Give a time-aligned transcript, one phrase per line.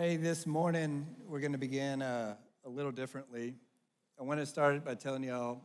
[0.00, 3.56] Hey, this morning we're going to begin uh, a little differently.
[4.16, 5.62] I want to start by telling y'all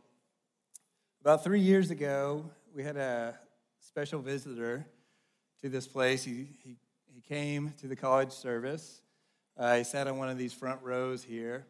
[1.20, 3.38] about three years ago, we had a
[3.78, 4.86] special visitor
[5.60, 6.24] to this place.
[6.24, 9.02] He, he, he came to the college service.
[9.56, 11.64] Uh, he sat on one of these front rows here.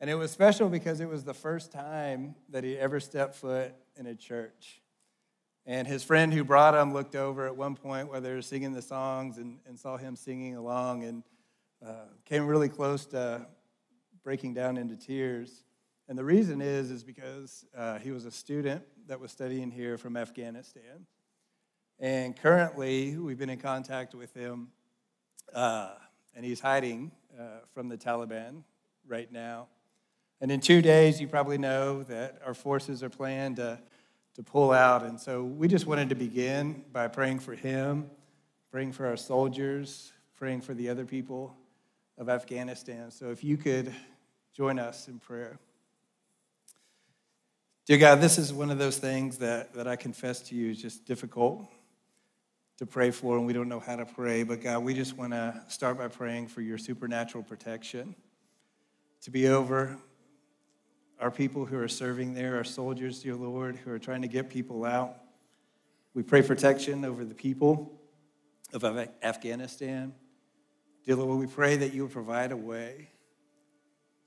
[0.00, 3.74] And it was special because it was the first time that he ever stepped foot
[3.96, 4.82] in a church.
[5.66, 8.72] And his friend who brought him looked over at one point while they were singing
[8.72, 11.24] the songs and, and saw him singing along and
[11.84, 13.46] uh, came really close to
[14.22, 15.64] breaking down into tears.
[16.08, 19.98] And the reason is, is because uh, he was a student that was studying here
[19.98, 21.06] from Afghanistan.
[21.98, 24.68] And currently, we've been in contact with him,
[25.54, 25.94] uh,
[26.34, 28.62] and he's hiding uh, from the Taliban
[29.06, 29.68] right now.
[30.40, 33.80] And in two days, you probably know that our forces are planned to
[34.38, 35.02] to pull out.
[35.02, 38.08] And so we just wanted to begin by praying for him,
[38.70, 41.56] praying for our soldiers, praying for the other people
[42.18, 43.10] of Afghanistan.
[43.10, 43.94] So if you could
[44.52, 45.58] join us in prayer.
[47.86, 50.82] Dear God, this is one of those things that, that I confess to you is
[50.82, 51.64] just difficult
[52.78, 54.42] to pray for, and we don't know how to pray.
[54.42, 58.14] But God, we just want to start by praying for your supernatural protection
[59.22, 59.96] to be over
[61.20, 64.50] our people who are serving there, our soldiers, dear Lord, who are trying to get
[64.50, 65.16] people out.
[66.14, 67.92] We pray protection over the people
[68.72, 68.84] of
[69.22, 70.12] Afghanistan.
[71.08, 73.08] Dear Lord, we pray that you will provide a way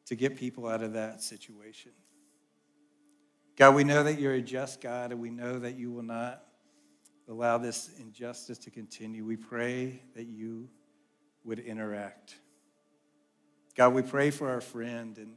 [0.08, 1.92] to get people out of that situation.
[3.56, 6.44] God, we know that you're a just God, and we know that you will not
[7.30, 9.24] allow this injustice to continue.
[9.24, 10.70] We pray that you
[11.44, 12.34] would interact.
[13.76, 15.36] God, we pray for our friend and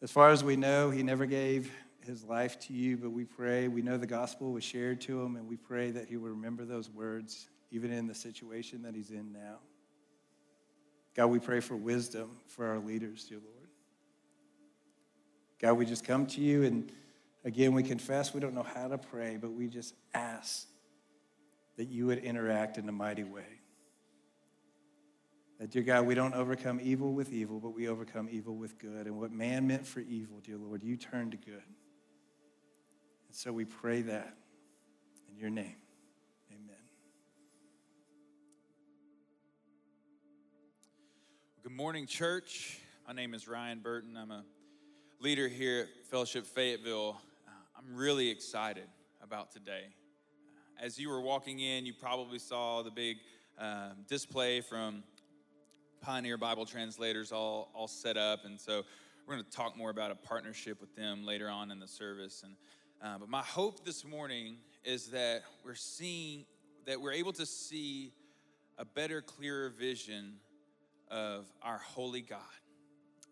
[0.00, 1.70] as far as we know, he never gave
[2.06, 5.36] his life to you, but we pray, we know the gospel was shared to him,
[5.36, 9.10] and we pray that he will remember those words even in the situation that he's
[9.10, 9.58] in now.
[11.14, 13.68] God, we pray for wisdom for our leaders, dear Lord.
[15.60, 16.90] God, we just come to you, and
[17.44, 20.66] again, we confess we don't know how to pray, but we just ask
[21.76, 23.46] that you would interact in a mighty way.
[25.60, 29.06] That, dear God, we don't overcome evil with evil, but we overcome evil with good.
[29.06, 31.62] And what man meant for evil, dear Lord, you turn to good.
[33.28, 34.36] And so we pray that
[35.30, 35.76] in your name.
[41.64, 42.78] Good morning, church.
[43.06, 44.18] My name is Ryan Burton.
[44.18, 44.44] I'm a
[45.18, 47.18] leader here at Fellowship Fayetteville.
[47.48, 48.84] Uh, I'm really excited
[49.22, 49.84] about today.
[50.78, 53.16] As you were walking in, you probably saw the big
[53.58, 55.04] uh, display from
[56.02, 58.44] Pioneer Bible translators all, all set up.
[58.44, 58.82] And so
[59.26, 62.44] we're going to talk more about a partnership with them later on in the service.
[62.44, 62.56] And,
[63.02, 66.44] uh, but my hope this morning is that we're seeing,
[66.84, 68.12] that we're able to see
[68.76, 70.34] a better, clearer vision
[71.14, 72.40] of our holy God,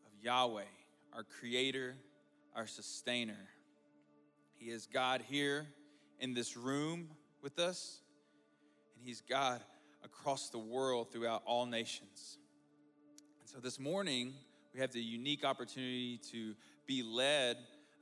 [0.06, 0.62] of Yahweh,
[1.12, 1.96] our creator,
[2.54, 3.48] our sustainer.
[4.56, 5.66] He is God here
[6.20, 7.08] in this room
[7.42, 7.98] with us,
[8.94, 9.60] and He's God
[10.04, 12.38] across the world throughout all nations.
[13.40, 14.32] And so this morning,
[14.72, 16.54] we have the unique opportunity to
[16.86, 17.56] be led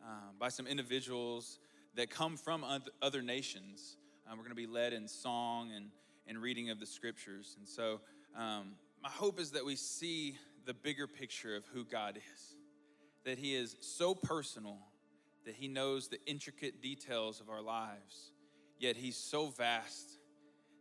[0.07, 1.59] um, by some individuals
[1.95, 2.67] that come from
[3.01, 3.97] other nations.
[4.31, 5.87] Um, we're going to be led in song and,
[6.27, 7.57] and reading of the scriptures.
[7.59, 8.01] And so,
[8.37, 12.57] um, my hope is that we see the bigger picture of who God is,
[13.25, 14.79] that He is so personal,
[15.47, 18.33] that He knows the intricate details of our lives,
[18.79, 20.19] yet He's so vast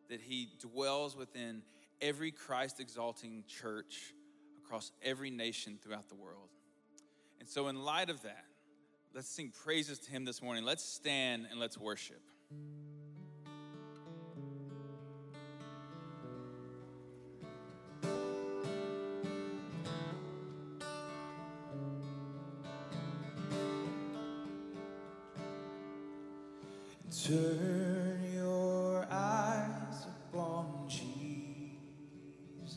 [0.10, 1.62] that He dwells within
[2.02, 4.14] every Christ exalting church
[4.64, 6.50] across every nation throughout the world.
[7.40, 8.46] And so, in light of that,
[9.14, 10.66] let's sing praises to Him this morning.
[10.66, 12.22] Let's stand and let's worship.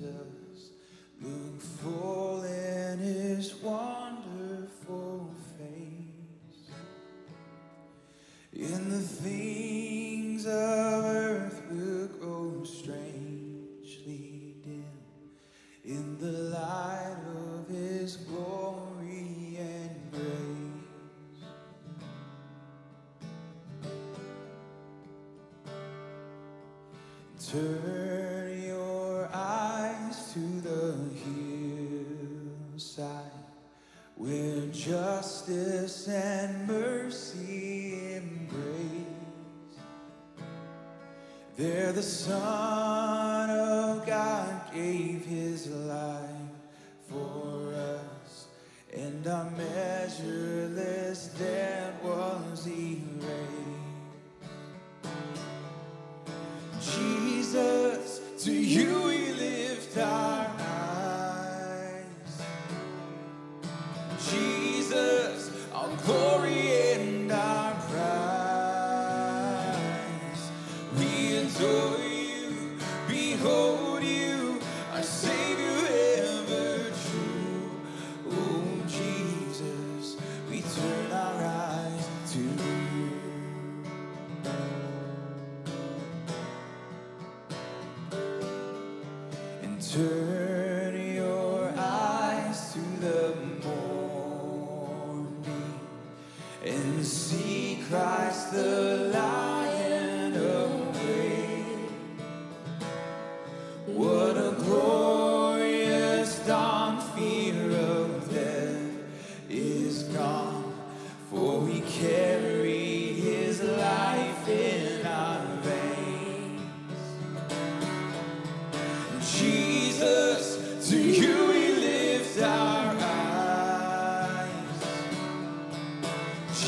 [0.02, 0.70] Jesus.
[1.20, 6.71] Look full in his wonderful face.
[8.53, 9.72] In the things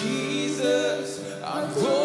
[0.01, 2.04] Jesus, I.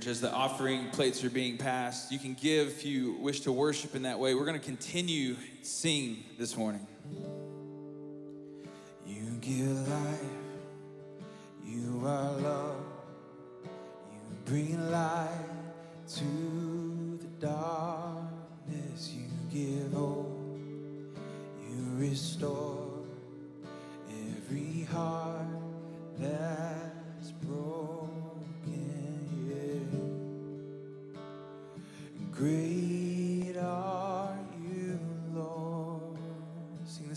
[0.00, 0.10] church.
[0.10, 3.94] As the offering plates are being passed, you can give if you wish to worship
[3.94, 4.34] in that way.
[4.34, 6.86] We're going to continue singing this morning.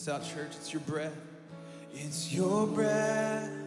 [0.03, 0.51] It's our church.
[0.57, 1.15] It's your breath.
[1.93, 3.62] It's your breath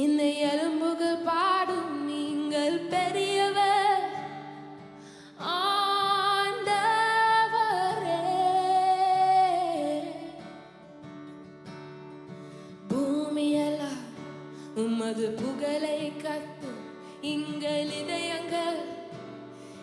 [0.00, 4.04] இந்த எலும்புகள் பாடும் நீங்கள் பெரியவர்.
[5.38, 6.70] ஆண்டவரே.
[12.88, 14.02] பூமியெல்லாம்
[14.74, 16.82] உமது புகழை கத்தும்
[17.20, 18.80] எங்கள் இதயங்கள்.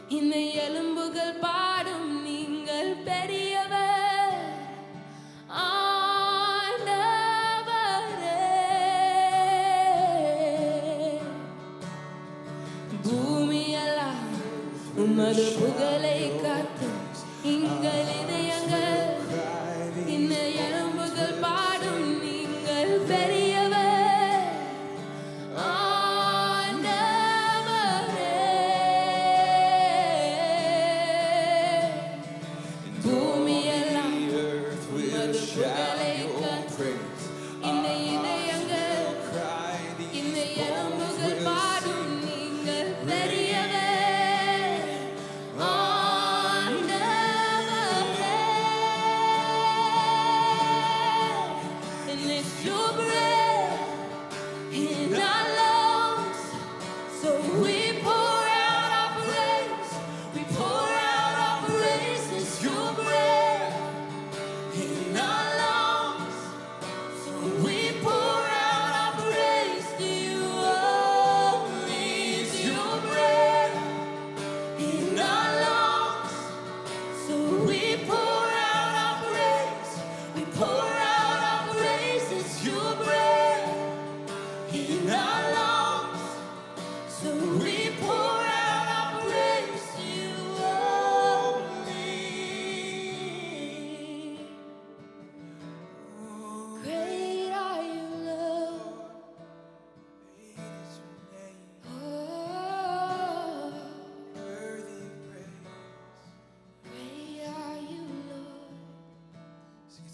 [0.09, 1.76] இந்த எலும்புகள் பாடும்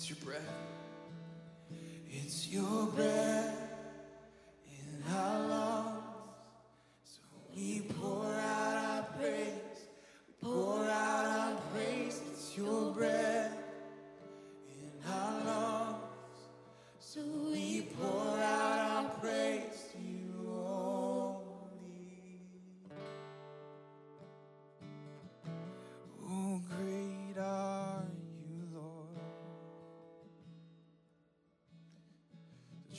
[0.03, 0.41] It's your breath.
[2.11, 3.32] It's your breath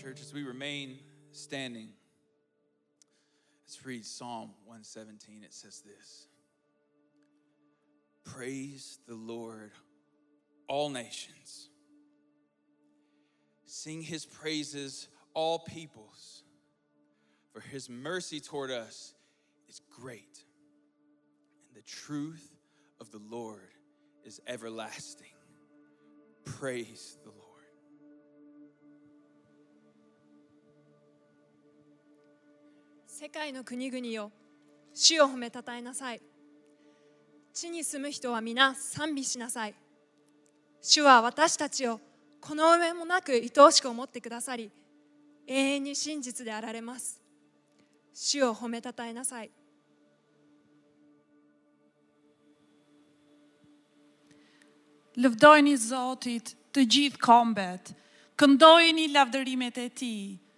[0.04, 0.98] Church, as we remain
[1.32, 1.88] standing,
[3.64, 5.42] let's read Psalm 117.
[5.42, 6.26] It says this
[8.22, 9.70] Praise the Lord,
[10.68, 11.70] all nations.
[13.64, 16.42] Sing his praises, all peoples.
[17.54, 19.14] For his mercy toward us
[19.70, 20.44] is great,
[21.68, 22.54] and the truth
[23.00, 23.70] of the Lord
[24.22, 25.28] is everlasting.
[26.44, 27.16] Praise
[33.34, 34.30] 界の国々よ
[34.94, 36.22] 主を褒めたたえなさい。
[37.52, 39.74] 地に住む人は皆賛美しなさい。
[40.80, 41.98] 主は私たちを
[42.40, 44.70] この上もなく愛おしく思ってくださり
[45.48, 47.20] 永遠に真実であられます。
[48.12, 49.50] 主を褒めたたえなさい。
[55.16, 57.90] Lëvdojni Zotit të gjithë kombet,
[58.38, 60.14] këndojni lavdërimet e ti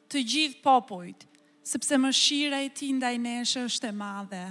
[0.09, 1.27] të gjithë popujt,
[1.67, 4.45] sepse mëshira e ti ndaj nesh është e madhe,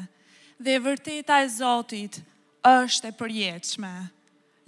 [0.59, 2.19] dhe e vërteta e Zotit
[2.67, 3.93] është e përjetshme.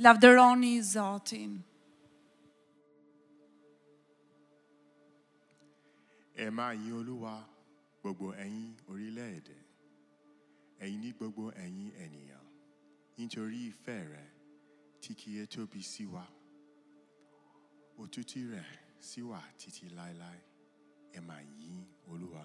[0.04, 1.64] Lavdëroni Zotin.
[6.38, 7.34] ẹ máa yin olúwa
[8.02, 9.58] gbogbo ẹ̀yin orílẹ̀-èdè
[10.84, 12.46] ẹ̀yin ní gbogbo ẹ̀yin ènìyàn
[13.18, 14.30] nítorí ìfẹ́ rẹ̀
[15.02, 16.26] tí kì í tóbi sí wa
[18.02, 18.70] òtútù rẹ̀
[19.08, 20.42] sì wà títí láéláé
[21.18, 21.42] ẹ máa
[22.12, 22.44] olúwa.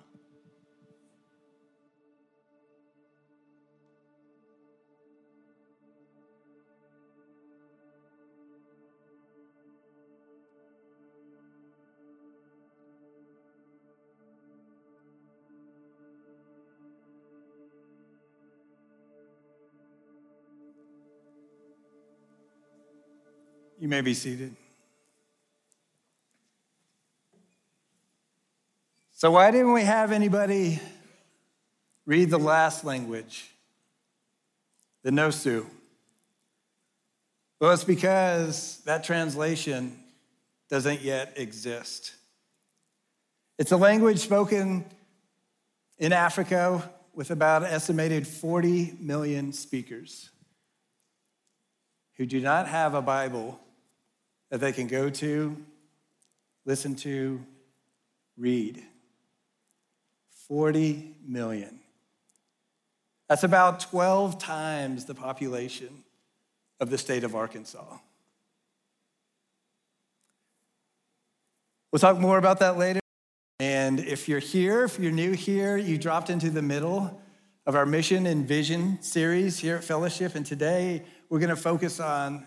[23.83, 24.62] You may be seated.
[29.23, 30.81] So, why didn't we have anybody
[32.07, 33.49] read the last language,
[35.05, 35.65] the Nosu?
[37.61, 39.97] Well, it's because that translation
[40.69, 42.17] doesn't yet exist.
[43.61, 44.85] It's a language spoken
[45.99, 50.31] in Africa with about an estimated 40 million speakers
[52.17, 53.61] who do not have a Bible
[54.51, 55.57] that they can go to,
[56.67, 57.41] listen to,
[58.37, 58.83] read.
[60.53, 61.81] 40 million.
[63.27, 66.05] That's about 12 times the population
[66.79, 67.97] of the state of Arkansas.
[71.91, 73.01] We'll talk more about that later.
[73.61, 77.19] And if you're here, if you're new here, you dropped into the middle
[77.65, 80.35] of our mission and vision series here at Fellowship.
[80.35, 82.47] And today we're going to focus on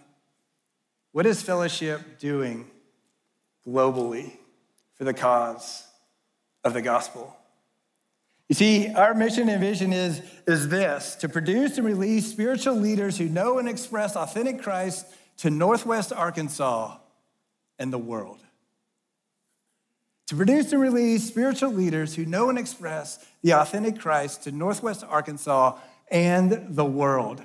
[1.12, 2.70] what is Fellowship doing
[3.68, 4.34] globally
[4.94, 5.88] for the cause
[6.64, 7.35] of the gospel.
[8.48, 13.18] You see, our mission and vision is, is this to produce and release spiritual leaders
[13.18, 16.98] who know and express authentic Christ to Northwest Arkansas
[17.80, 18.40] and the world.
[20.28, 25.04] To produce and release spiritual leaders who know and express the authentic Christ to Northwest
[25.04, 25.78] Arkansas
[26.10, 27.42] and the world.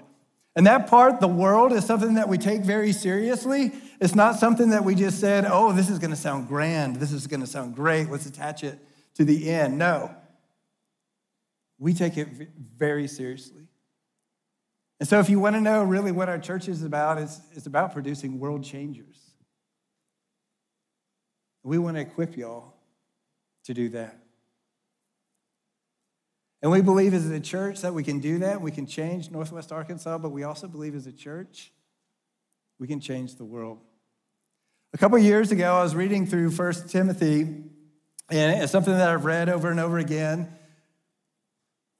[0.56, 3.72] And that part, the world, is something that we take very seriously.
[4.00, 6.96] It's not something that we just said, oh, this is going to sound grand.
[6.96, 8.10] This is going to sound great.
[8.10, 8.78] Let's attach it
[9.14, 9.78] to the end.
[9.78, 10.14] No.
[11.80, 13.66] We take it very seriously.
[15.00, 17.66] And so, if you want to know really what our church is about, it's, it's
[17.66, 19.16] about producing world changers.
[21.62, 22.74] We want to equip y'all
[23.64, 24.18] to do that.
[26.62, 28.60] And we believe as a church that we can do that.
[28.60, 31.72] We can change Northwest Arkansas, but we also believe as a church
[32.78, 33.78] we can change the world.
[34.92, 39.24] A couple years ago, I was reading through First Timothy, and it's something that I've
[39.24, 40.52] read over and over again.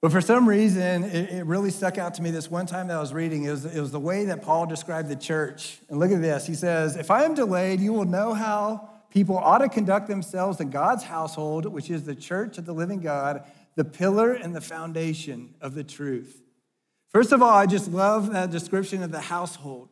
[0.01, 2.97] But for some reason, it, it, really stuck out to me this one time that
[2.97, 3.43] I was reading.
[3.43, 5.77] It was, it was the way that Paul described the church.
[5.89, 6.47] And look at this.
[6.47, 10.59] He says, If I am delayed, you will know how people ought to conduct themselves
[10.59, 13.43] in God's household, which is the church of the living God
[13.75, 16.41] the pillar and the foundation of the truth.
[17.09, 19.89] First of all, I just love that description of the household.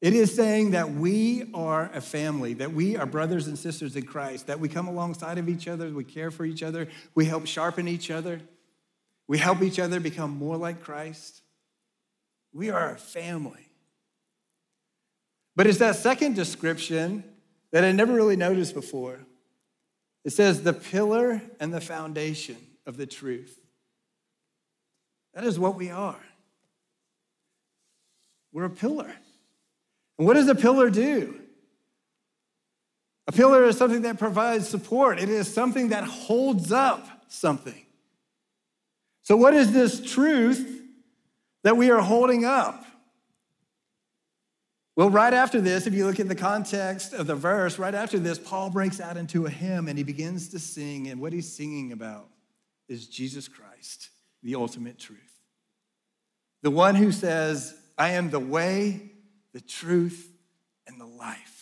[0.00, 4.04] It is saying that we are a family, that we are brothers and sisters in
[4.04, 7.46] Christ, that we come alongside of each other, we care for each other, we help
[7.46, 8.40] sharpen each other,
[9.28, 11.42] we help each other become more like Christ.
[12.52, 13.68] We are a family.
[15.54, 17.24] But it's that second description
[17.72, 19.20] that I never really noticed before.
[20.24, 23.58] It says the pillar and the foundation of the truth.
[25.34, 26.20] That is what we are.
[28.52, 29.12] We're a pillar.
[30.18, 31.40] And what does a pillar do?
[33.28, 37.85] A pillar is something that provides support, it is something that holds up something.
[39.26, 40.82] So, what is this truth
[41.64, 42.84] that we are holding up?
[44.94, 48.20] Well, right after this, if you look at the context of the verse, right after
[48.20, 51.08] this, Paul breaks out into a hymn and he begins to sing.
[51.08, 52.28] And what he's singing about
[52.88, 54.10] is Jesus Christ,
[54.44, 55.18] the ultimate truth.
[56.62, 59.10] The one who says, I am the way,
[59.52, 60.30] the truth,
[60.86, 61.55] and the life.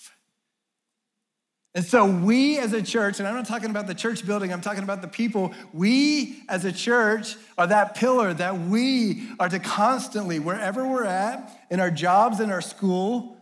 [1.77, 4.61] And so, we as a church, and I'm not talking about the church building, I'm
[4.61, 5.53] talking about the people.
[5.73, 11.67] We as a church are that pillar that we are to constantly, wherever we're at,
[11.71, 13.37] in our jobs, in our school,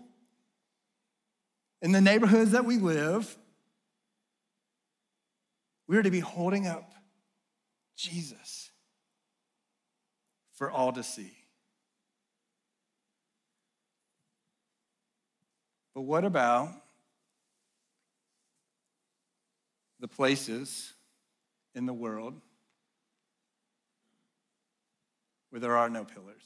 [1.83, 3.37] in the neighborhoods that we live,
[5.87, 6.95] we are to be holding up
[7.97, 8.71] Jesus
[10.55, 11.33] for all to see.
[15.95, 16.71] But what about
[20.03, 20.93] the places
[21.75, 22.35] in the world
[25.49, 26.43] where there are no pillars?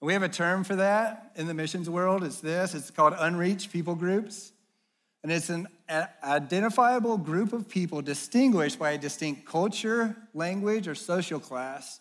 [0.00, 2.22] We have a term for that in the missions world.
[2.22, 4.52] It's this it's called unreached people groups.
[5.24, 5.66] And it's an
[6.22, 11.98] identifiable group of people distinguished by a distinct culture, language, or social class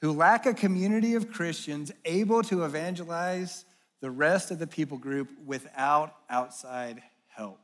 [0.00, 3.64] who lack a community of Christians able to evangelize
[4.00, 7.02] the rest of the people group without outside
[7.40, 7.58] help.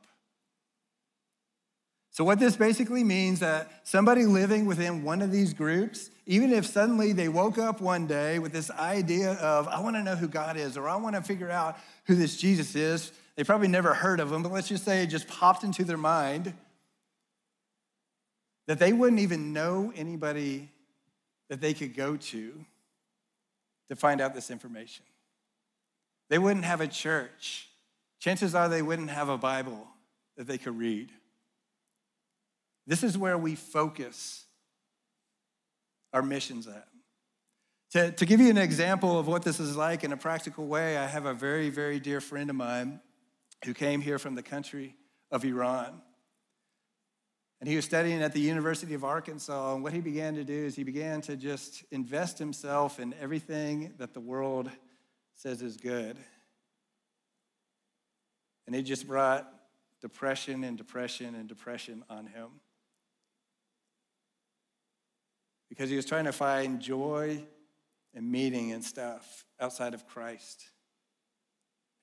[2.09, 6.65] So, what this basically means that somebody living within one of these groups, even if
[6.65, 10.27] suddenly they woke up one day with this idea of, I want to know who
[10.27, 13.93] God is, or I want to figure out who this Jesus is, they probably never
[13.93, 16.55] heard of him, but let's just say it just popped into their mind
[18.65, 20.71] that they wouldn't even know anybody
[21.49, 22.65] that they could go to
[23.89, 25.05] to find out this information.
[26.29, 27.66] They wouldn't have a church.
[28.19, 29.87] Chances are they wouldn't have a Bible
[30.37, 31.11] that they could read.
[32.85, 34.45] This is where we focus
[36.13, 36.87] our missions at.
[37.91, 40.97] To, to give you an example of what this is like in a practical way,
[40.97, 42.99] I have a very, very dear friend of mine
[43.65, 44.95] who came here from the country
[45.31, 46.01] of Iran.
[47.59, 49.73] And he was studying at the University of Arkansas.
[49.73, 53.93] And what he began to do is he began to just invest himself in everything
[53.97, 54.69] that the world
[55.35, 56.17] says is good.
[58.67, 59.51] And it just brought
[60.01, 62.49] depression and depression and depression on him.
[65.69, 67.43] Because he was trying to find joy
[68.13, 70.65] and meaning and stuff outside of Christ.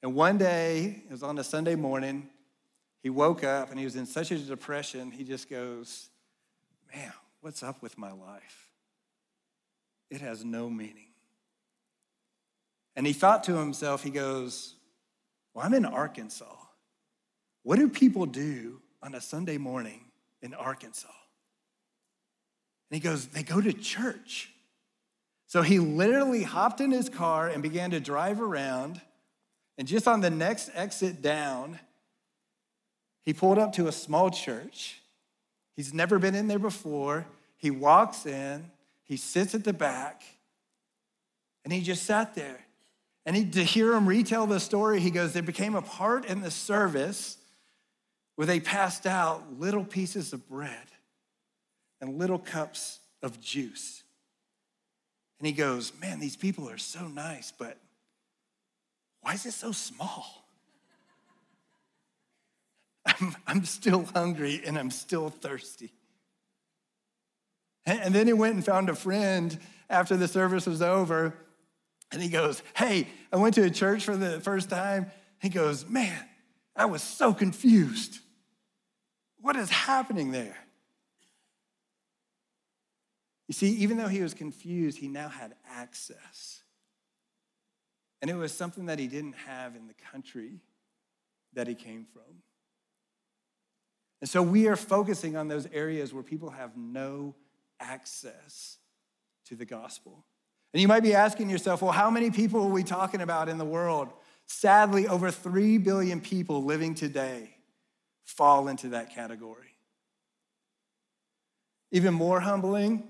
[0.03, 2.29] And one day, it was on a Sunday morning,
[3.03, 6.11] he woke up and he was in such a depression, he just goes,
[6.95, 8.69] Man, what's up with my life?
[10.11, 11.09] It has no meaning.
[12.97, 14.77] And he thought to himself, he goes,
[15.55, 16.57] Well, I'm in Arkansas.
[17.63, 20.01] What do people do on a Sunday morning
[20.43, 21.09] in Arkansas?
[22.91, 24.51] And he goes, They go to church.
[25.47, 29.01] So he literally hopped in his car and began to drive around.
[29.79, 31.79] And just on the next exit down,
[33.23, 35.01] he pulled up to a small church.
[35.77, 37.27] He's never been in there before.
[37.57, 38.71] He walks in,
[39.05, 40.23] he sits at the back,
[41.65, 42.61] and he just sat there.
[43.27, 46.41] And he, to hear him retell the story, he goes, There became a part in
[46.41, 47.39] the service
[48.37, 50.87] where they passed out little pieces of bread
[52.01, 54.03] and little cups of juice.
[55.39, 57.79] And he goes, Man, these people are so nice, but
[59.23, 60.45] why is it so small?
[63.07, 65.93] I'm, I'm still hungry and I'm still thirsty.
[67.87, 69.59] And, and then he went and found a friend
[69.89, 71.35] after the service was over.
[72.15, 75.11] And he goes, Hey, I went to a church for the first time.
[75.41, 76.25] He goes, Man,
[76.77, 78.21] I was so confused.
[79.41, 80.57] What is happening there?
[83.49, 86.63] You see, even though he was confused, he now had access.
[88.23, 90.61] And it was something that he didn't have in the country
[91.53, 92.43] that he came from.
[94.21, 97.35] And so we are focusing on those areas where people have no
[97.81, 98.79] access
[99.47, 100.25] to the gospel.
[100.75, 103.59] And you might be asking yourself, well, how many people are we talking about in
[103.59, 104.13] the world?
[104.47, 107.57] Sadly, over 3 billion people living today
[108.25, 109.77] fall into that category.
[111.93, 113.05] Even more humbling,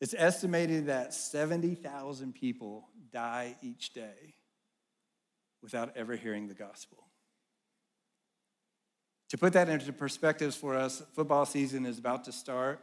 [0.00, 4.36] it's estimated that 70,000 people die each day
[5.60, 6.98] without ever hearing the gospel.
[9.30, 12.80] To put that into perspectives for us, football season is about to start.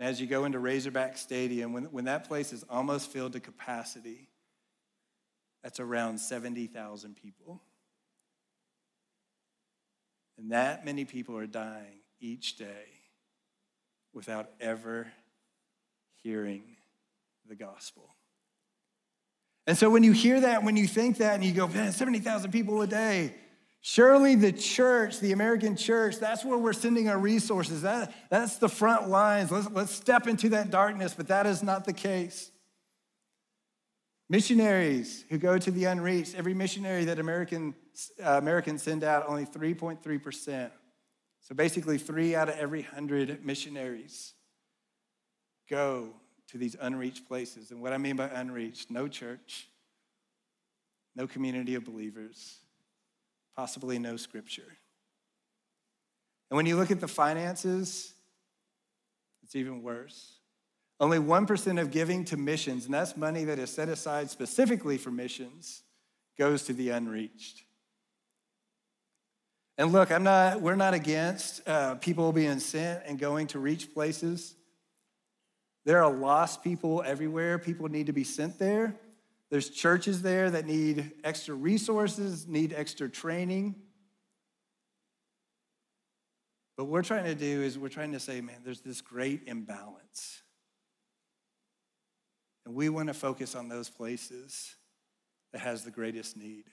[0.00, 4.28] As you go into Razorback Stadium, when, when that place is almost filled to capacity,
[5.62, 7.62] that's around 70,000 people.
[10.36, 12.86] And that many people are dying each day
[14.12, 15.12] without ever
[16.22, 16.62] hearing
[17.48, 18.10] the gospel.
[19.66, 22.50] And so when you hear that, when you think that, and you go, man, 70,000
[22.50, 23.34] people a day,
[23.86, 27.82] surely the church, the American church, that's where we're sending our resources.
[27.82, 29.50] That, that's the front lines.
[29.50, 32.50] Let's, let's step into that darkness, but that is not the case.
[34.30, 37.74] Missionaries who go to the unreached, every missionary that American,
[38.24, 40.70] uh, Americans send out, only 3.3%.
[41.42, 44.32] So basically, three out of every hundred missionaries
[45.68, 46.08] go
[46.48, 47.70] to these unreached places.
[47.70, 49.68] And what I mean by unreached, no church,
[51.14, 52.60] no community of believers,
[53.56, 54.76] possibly no scripture.
[56.50, 58.12] And when you look at the finances,
[59.42, 60.38] it's even worse.
[61.00, 65.10] Only 1% of giving to missions, and that's money that is set aside specifically for
[65.10, 65.82] missions,
[66.38, 67.62] goes to the unreached.
[69.76, 73.92] And look, I'm not, we're not against uh, people being sent and going to reach
[73.92, 74.54] places.
[75.84, 77.58] There are lost people everywhere.
[77.58, 78.94] People need to be sent there.
[79.54, 83.76] There's churches there that need extra resources, need extra training.
[86.76, 89.42] But what we're trying to do is we're trying to say, man, there's this great
[89.46, 90.42] imbalance.
[92.66, 94.74] And we want to focus on those places
[95.52, 96.64] that has the greatest need.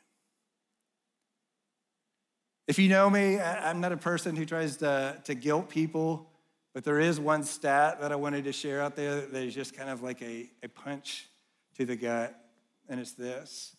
[2.67, 6.31] If you know me, I'm not a person who tries to, to guilt people,
[6.73, 9.77] but there is one stat that I wanted to share out there that is just
[9.77, 11.27] kind of like a, a punch
[11.77, 12.40] to the gut,
[12.91, 13.75] and it's this.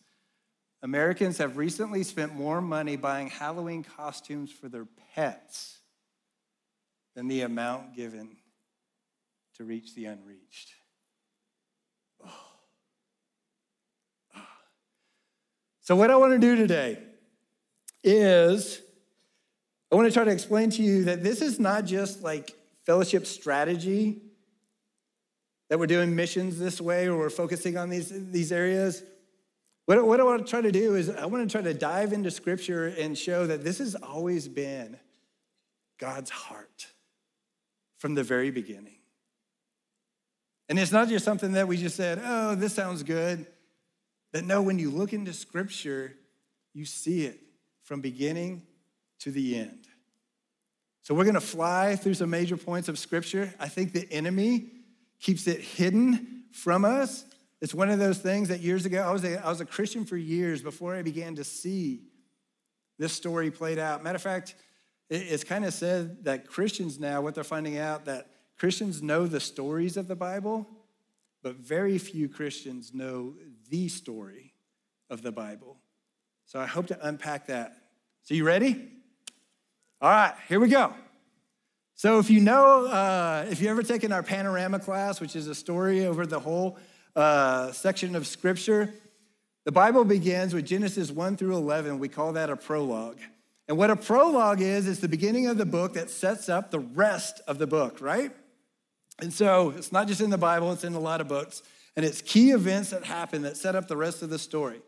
[0.83, 5.79] Americans have recently spent more money buying Halloween costumes for their pets
[7.15, 8.37] than the amount given
[9.57, 10.73] to reach the unreached.
[15.85, 16.97] So, what I want to do today
[18.05, 18.81] is
[19.91, 23.27] I want to try to explain to you that this is not just like fellowship
[23.27, 24.23] strategy,
[25.73, 29.03] that we're doing missions this way or we're focusing on these, these areas.
[29.87, 32.13] What, what I want to try to do is I want to try to dive
[32.13, 34.99] into scripture and show that this has always been
[35.99, 36.89] God's heart
[37.97, 38.99] from the very beginning.
[40.69, 43.47] And it's not just something that we just said, oh, this sounds good.
[44.35, 46.13] That no, when you look into scripture,
[46.75, 47.41] you see it
[47.83, 48.61] from beginning
[49.21, 49.87] to the end.
[51.01, 53.55] So we're going to fly through some major points of scripture.
[53.59, 54.67] I think the enemy
[55.23, 57.25] keeps it hidden from us.
[57.63, 60.05] It's one of those things that years ago, I was a, I was a Christian
[60.05, 62.03] for years before I began to see
[62.99, 64.03] this story played out.
[64.03, 64.57] Matter of fact,
[65.09, 69.27] it- it's kind of said that Christians now, what they're finding out, that Christians know
[69.27, 70.69] the stories of the Bible,
[71.43, 73.35] but very few Christians know
[73.71, 74.55] the story
[75.09, 75.79] of the Bible.
[76.47, 77.77] So I hope to unpack that.
[78.25, 78.91] So, you ready?
[80.01, 80.95] All right, here we go.
[81.95, 85.55] So, if you know, uh, if you ever taken our panorama class, which is a
[85.55, 86.79] story over the whole
[87.15, 88.93] uh, section of Scripture,
[89.65, 91.99] the Bible begins with Genesis 1 through 11.
[91.99, 93.19] We call that a prologue.
[93.69, 96.81] And what a prologue is, is the beginning of the book that sets up the
[96.81, 98.33] rest of the book, right?
[99.21, 101.63] And so it's not just in the Bible, it's in a lot of books.
[101.95, 104.81] And it's key events that happen that set up the rest of the story.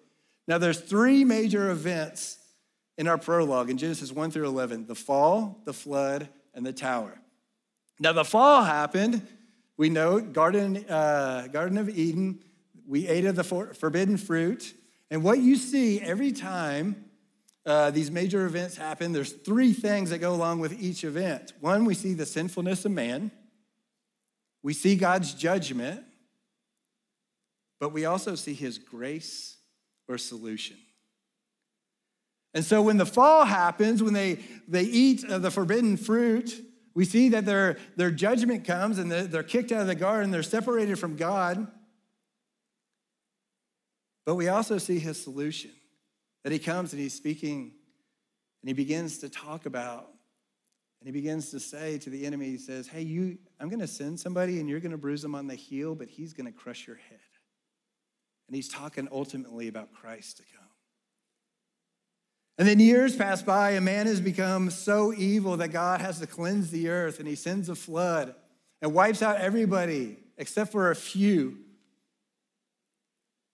[0.48, 2.38] Now, there's three major events
[2.98, 7.18] in our prologue in Genesis 1 through 11 the fall, the flood, and the tower.
[8.00, 9.26] Now, the fall happened,
[9.76, 12.40] we know, Garden, uh, Garden of Eden.
[12.86, 14.74] We ate of the for- forbidden fruit.
[15.10, 17.04] And what you see every time
[17.66, 21.52] uh, these major events happen, there's three things that go along with each event.
[21.60, 23.30] One, we see the sinfulness of man,
[24.62, 26.02] we see God's judgment,
[27.78, 29.58] but we also see his grace
[30.08, 30.76] or solution.
[32.54, 34.38] And so when the fall happens, when they,
[34.68, 36.64] they eat of the forbidden fruit,
[36.94, 40.30] we see that their, their judgment comes and they're, they're kicked out of the garden,
[40.30, 41.66] they're separated from God.
[44.24, 45.72] But we also see his solution
[46.44, 47.72] that he comes and he's speaking
[48.62, 50.08] and he begins to talk about
[51.00, 53.86] and he begins to say to the enemy, he says, Hey, you, I'm going to
[53.86, 56.52] send somebody and you're going to bruise him on the heel, but he's going to
[56.52, 57.18] crush your head.
[58.46, 60.73] And he's talking ultimately about Christ to come.
[62.56, 66.26] And then years pass by, and man has become so evil that God has to
[66.26, 68.34] cleanse the earth, and he sends a flood
[68.80, 71.58] and wipes out everybody except for a few.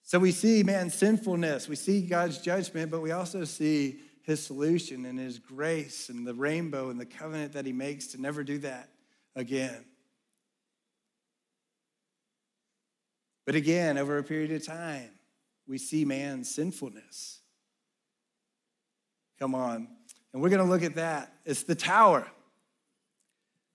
[0.02, 5.06] So we see man's sinfulness, we see God's judgment, but we also see his solution
[5.06, 8.58] and his grace and the rainbow and the covenant that he makes to never do
[8.58, 8.88] that
[9.34, 9.84] again.
[13.46, 15.10] But again, over a period of time,
[15.66, 17.39] we see man's sinfulness.
[19.40, 19.88] Come on.
[20.32, 21.32] And we're going to look at that.
[21.44, 22.26] It's the tower.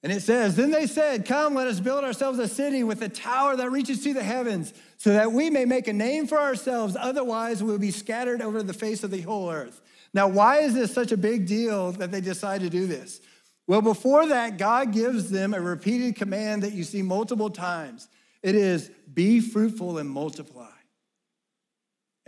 [0.04, 3.10] And it says, Then they said, Come, let us build ourselves a city with a
[3.10, 6.96] tower that reaches to the heavens, so that we may make a name for ourselves.
[7.00, 9.82] Otherwise, we'll be scattered over the face of the whole earth.
[10.14, 13.20] Now, why is this such a big deal that they decide to do this?
[13.68, 18.08] Well, before that, God gives them a repeated command that you see multiple times.
[18.44, 20.70] It is be fruitful and multiply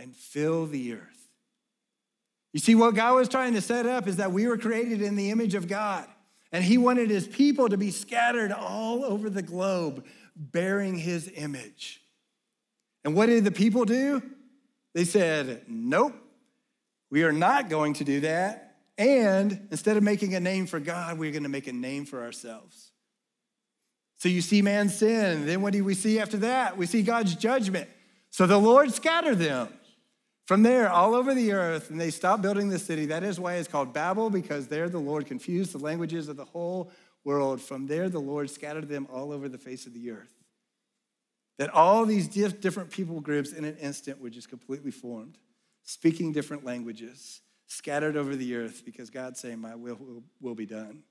[0.00, 1.17] and fill the earth.
[2.52, 5.16] You see, what God was trying to set up is that we were created in
[5.16, 6.06] the image of God,
[6.50, 12.00] and He wanted His people to be scattered all over the globe, bearing His image.
[13.04, 14.22] And what did the people do?
[14.94, 16.14] They said, Nope,
[17.10, 18.76] we are not going to do that.
[18.96, 22.22] And instead of making a name for God, we're going to make a name for
[22.22, 22.90] ourselves.
[24.18, 25.46] So you see man's sin.
[25.46, 26.76] Then what do we see after that?
[26.76, 27.88] We see God's judgment.
[28.30, 29.68] So the Lord scattered them
[30.48, 33.04] from there all over the earth, and they stopped building the city.
[33.04, 36.46] That is why it's called Babel, because there the Lord confused the languages of the
[36.46, 36.90] whole
[37.22, 37.60] world.
[37.60, 40.32] From there, the Lord scattered them all over the face of the earth.
[41.58, 45.36] That all these diff- different people groups in an instant were just completely formed,
[45.82, 50.64] speaking different languages, scattered over the earth, because God's saying, My will will, will be
[50.64, 51.02] done.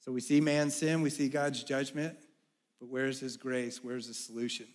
[0.00, 2.18] So we see man's sin, we see God's judgment,
[2.78, 3.82] but where's his grace?
[3.82, 4.66] Where's the solution?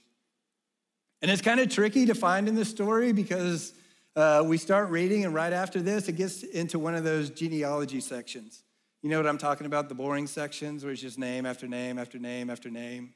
[1.22, 3.74] And it's kind of tricky to find in the story because
[4.16, 8.00] uh, we start reading, and right after this, it gets into one of those genealogy
[8.00, 8.64] sections.
[9.02, 9.90] You know what I'm talking about?
[9.90, 13.14] The boring sections where it's just name after name after name after name.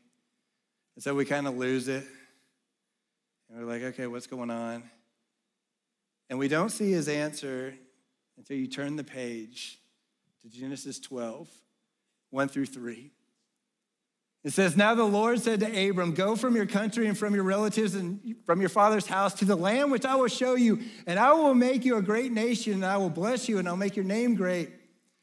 [0.95, 2.05] And so we kind of lose it.
[3.49, 4.83] And we're like, okay, what's going on?
[6.29, 7.73] And we don't see his answer
[8.37, 9.79] until you turn the page
[10.41, 11.49] to Genesis 12,
[12.31, 13.11] 1 through 3.
[14.43, 17.43] It says, Now the Lord said to Abram, Go from your country and from your
[17.43, 21.17] relatives and from your father's house to the land which I will show you, and
[21.17, 23.95] I will make you a great nation, and I will bless you, and I'll make
[23.95, 24.69] your name great.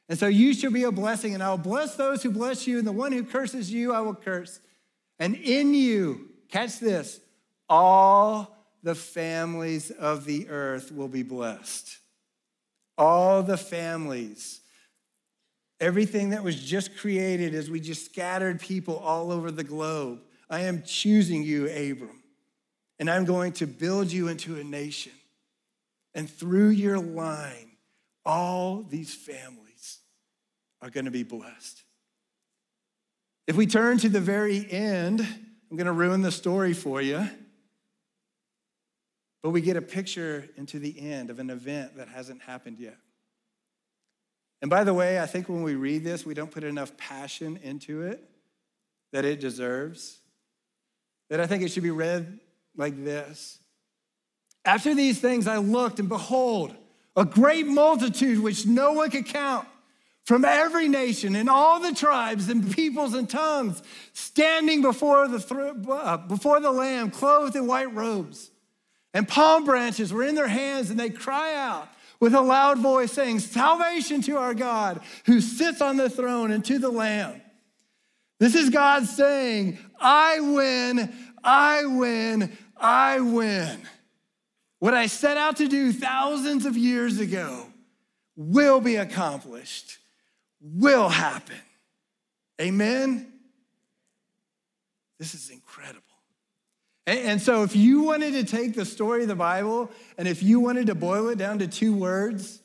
[0.08, 2.78] And so you shall be a blessing, and I will bless those who bless you,
[2.78, 4.60] and the one who curses you, I will curse.
[5.18, 7.20] And in you, catch this,
[7.68, 11.98] all the families of the earth will be blessed.
[12.96, 14.59] All the families.
[15.80, 20.20] Everything that was just created as we just scattered people all over the globe.
[20.50, 22.22] I am choosing you, Abram,
[22.98, 25.12] and I'm going to build you into a nation.
[26.14, 27.70] And through your line,
[28.26, 30.00] all these families
[30.82, 31.82] are going to be blessed.
[33.46, 37.28] If we turn to the very end, I'm going to ruin the story for you.
[39.42, 42.98] But we get a picture into the end of an event that hasn't happened yet.
[44.62, 47.58] And by the way, I think when we read this, we don't put enough passion
[47.62, 48.22] into it
[49.12, 50.18] that it deserves.
[51.28, 52.40] That I think it should be read
[52.76, 53.58] like this
[54.64, 56.74] After these things, I looked, and behold,
[57.16, 59.66] a great multitude which no one could count
[60.24, 66.16] from every nation and all the tribes and peoples and tongues standing before the, uh,
[66.18, 68.50] before the Lamb, clothed in white robes.
[69.12, 71.88] And palm branches were in their hands, and they cry out
[72.20, 76.64] with a loud voice, saying, Salvation to our God who sits on the throne and
[76.66, 77.40] to the Lamb.
[78.38, 83.80] This is God saying, I win, I win, I win.
[84.78, 87.66] What I set out to do thousands of years ago
[88.36, 89.98] will be accomplished,
[90.60, 91.56] will happen.
[92.60, 93.30] Amen?
[95.18, 96.00] This is incredible.
[97.06, 100.60] And, so, if you wanted to take the story of the Bible and if you
[100.60, 102.60] wanted to boil it down to two words,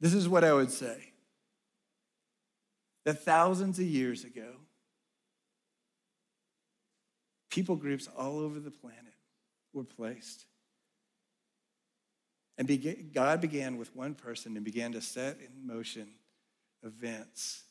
[0.00, 1.12] this is what I would say
[3.04, 4.52] that thousands of years ago,
[7.50, 9.14] people groups all over the planet
[9.72, 10.44] were placed.
[12.58, 16.08] And God began with one person and began to set in motion
[16.82, 17.62] events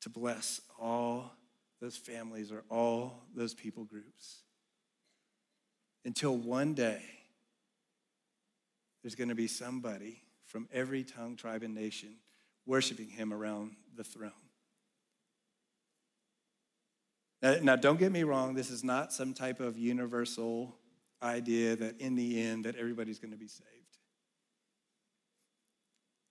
[0.00, 1.32] to bless all
[1.80, 4.43] those families or all those people groups.
[6.04, 7.02] Until one day,
[9.02, 12.16] there's going to be somebody from every tongue, tribe, and nation
[12.66, 14.32] worshiping him around the throne.
[17.42, 20.74] Now, now, don't get me wrong, this is not some type of universal
[21.22, 23.68] idea that in the end that everybody's going to be saved.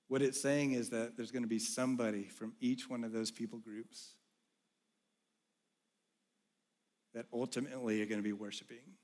[0.08, 3.32] What it's saying is that there's going to be somebody from each one of those
[3.32, 4.14] people groups
[7.14, 8.98] that ultimately are going to be worshiping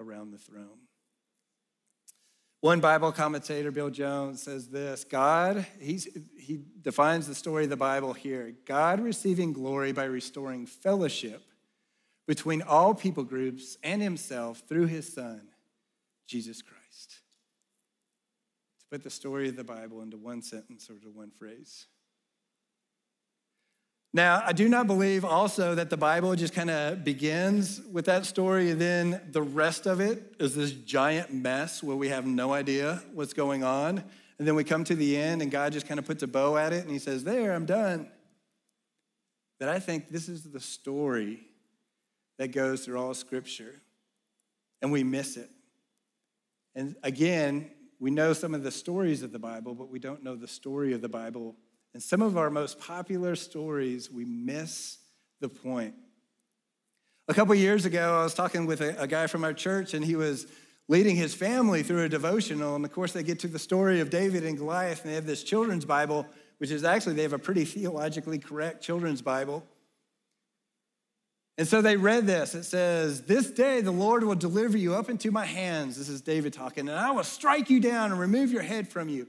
[0.00, 0.86] around the throne.
[2.60, 7.76] One Bible commentator, Bill Jones, says this God, he's, he defines the story of the
[7.76, 11.42] Bible here God receiving glory by restoring fellowship
[12.26, 15.42] between all people groups and himself through his Son,
[16.26, 17.20] Jesus Christ.
[18.80, 21.86] To put the story of the Bible into one sentence or to one phrase.
[24.16, 28.24] Now, I do not believe also that the Bible just kind of begins with that
[28.24, 32.54] story and then the rest of it is this giant mess where we have no
[32.54, 34.02] idea what's going on.
[34.38, 36.56] And then we come to the end and God just kind of puts a bow
[36.56, 38.08] at it and he says, There, I'm done.
[39.60, 41.40] That I think this is the story
[42.38, 43.82] that goes through all scripture
[44.80, 45.50] and we miss it.
[46.74, 50.36] And again, we know some of the stories of the Bible, but we don't know
[50.36, 51.54] the story of the Bible
[51.96, 54.98] and some of our most popular stories, we miss
[55.40, 55.94] the point.
[57.26, 60.04] A couple years ago, I was talking with a, a, guy from our church, and
[60.04, 60.46] he was
[60.88, 62.76] leading his family through a devotional.
[62.76, 65.24] And of course, they get to the story of David and Goliath, and they have
[65.24, 66.26] this children's Bible,
[66.58, 69.64] which is actually, they have a pretty theologically correct children's Bible.
[71.56, 72.54] And so they read this.
[72.54, 75.96] It says, This day the Lord will deliver you up into my hands.
[75.96, 79.08] This is David talking, and I will strike you down and remove your head from
[79.08, 79.28] you.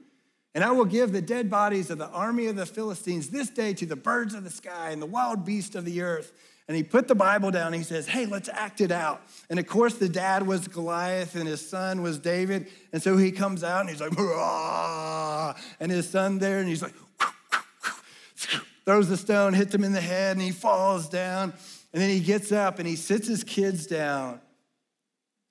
[0.56, 3.74] And I will give the dead bodies of the army of the Philistines this day
[3.76, 6.32] to the birds of the sky and the wild beasts of the earth.
[6.68, 9.22] And he put the Bible down he says, Hey, let's act it out.
[9.50, 12.68] And of course, the dad was Goliath and his son was David.
[12.92, 15.56] And so he comes out and he's like, Hurrah!
[15.80, 16.94] and his son there, and he's like,
[18.86, 21.54] throws the stone, hits him in the head, and he falls down.
[21.94, 24.42] And then he gets up and he sits his kids down.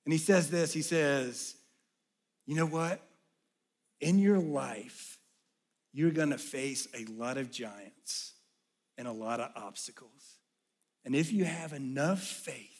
[0.05, 1.55] And he says this He says,
[2.45, 3.01] You know what?
[3.99, 5.17] In your life,
[5.93, 8.33] you're going to face a lot of giants
[8.97, 10.37] and a lot of obstacles.
[11.05, 12.77] And if you have enough faith,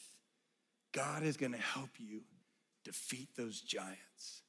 [0.92, 2.20] God is going to help you
[2.84, 4.42] defeat those giants.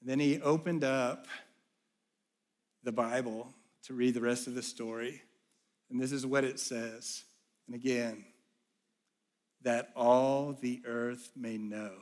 [0.00, 1.26] And then he opened up
[2.84, 3.52] the Bible
[3.84, 5.22] to read the rest of the story.
[5.90, 7.24] And this is what it says.
[7.66, 8.24] And again,
[9.62, 11.92] that all the earth may know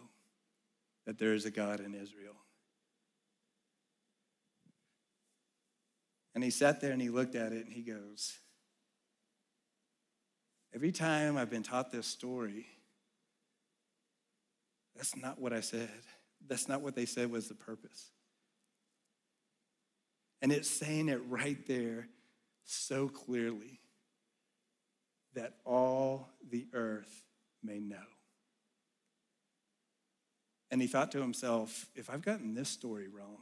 [1.06, 2.34] that there is a God in Israel.
[6.36, 8.34] And he sat there and he looked at it and he goes,
[10.74, 12.66] Every time I've been taught this story,
[14.94, 15.88] that's not what I said.
[16.46, 18.10] That's not what they said was the purpose.
[20.42, 22.06] And it's saying it right there
[22.66, 23.80] so clearly
[25.32, 27.24] that all the earth
[27.64, 27.96] may know.
[30.70, 33.38] And he thought to himself, if I've gotten this story wrong,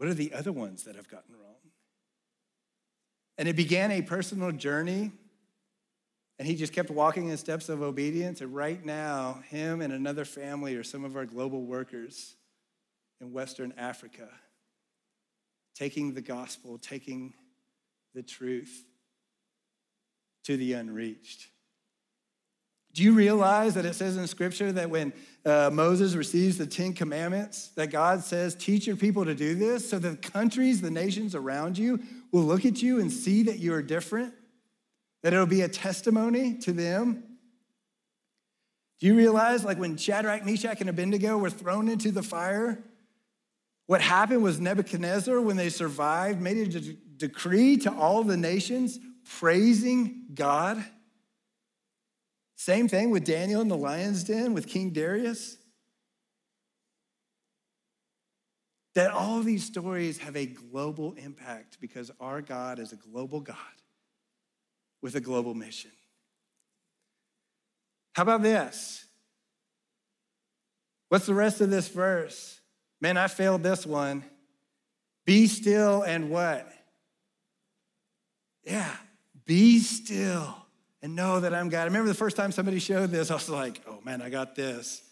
[0.00, 1.56] what are the other ones that I've gotten wrong?
[3.36, 5.12] And it began a personal journey,
[6.38, 8.40] and he just kept walking in steps of obedience.
[8.40, 12.34] And right now, him and another family are some of our global workers
[13.20, 14.26] in Western Africa,
[15.74, 17.34] taking the gospel, taking
[18.14, 18.86] the truth
[20.44, 21.48] to the unreached.
[22.92, 25.12] Do you realize that it says in Scripture that when
[25.44, 29.88] uh, Moses receives the Ten Commandments, that God says, Teach your people to do this
[29.88, 32.00] so the countries, the nations around you
[32.32, 34.34] will look at you and see that you are different,
[35.22, 37.22] that it'll be a testimony to them?
[38.98, 42.84] Do you realize, like when Shadrach, Meshach, and Abednego were thrown into the fire,
[43.86, 48.98] what happened was Nebuchadnezzar, when they survived, made a de- decree to all the nations
[49.38, 50.84] praising God?
[52.60, 55.56] Same thing with Daniel in the lion's den with King Darius.
[58.94, 63.56] That all these stories have a global impact because our God is a global God
[65.00, 65.90] with a global mission.
[68.14, 69.06] How about this?
[71.08, 72.60] What's the rest of this verse?
[73.00, 74.22] Man, I failed this one.
[75.24, 76.70] Be still and what?
[78.64, 78.94] Yeah,
[79.46, 80.59] be still
[81.02, 81.82] and know that I'm God.
[81.82, 84.54] I remember the first time somebody showed this, I was like, oh man, I got
[84.54, 85.02] this.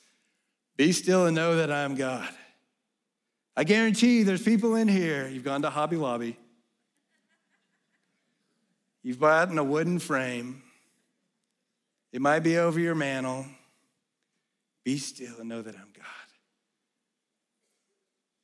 [0.76, 2.28] Be still and know that I'm God.
[3.56, 6.36] I guarantee you there's people in here, you've gone to Hobby Lobby,
[9.02, 10.62] you've bought in a wooden frame,
[12.12, 13.46] it might be over your mantle.
[14.84, 16.06] Be still and know that I'm God.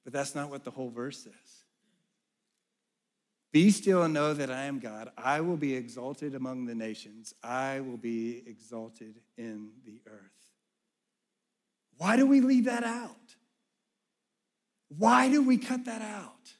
[0.04, 1.32] But that's not what the whole verse says.
[3.54, 5.12] Be still and know that I am God.
[5.16, 7.34] I will be exalted among the nations.
[7.40, 10.50] I will be exalted in the earth.
[11.96, 13.36] Why do we leave that out?
[14.88, 16.50] Why do we cut that out?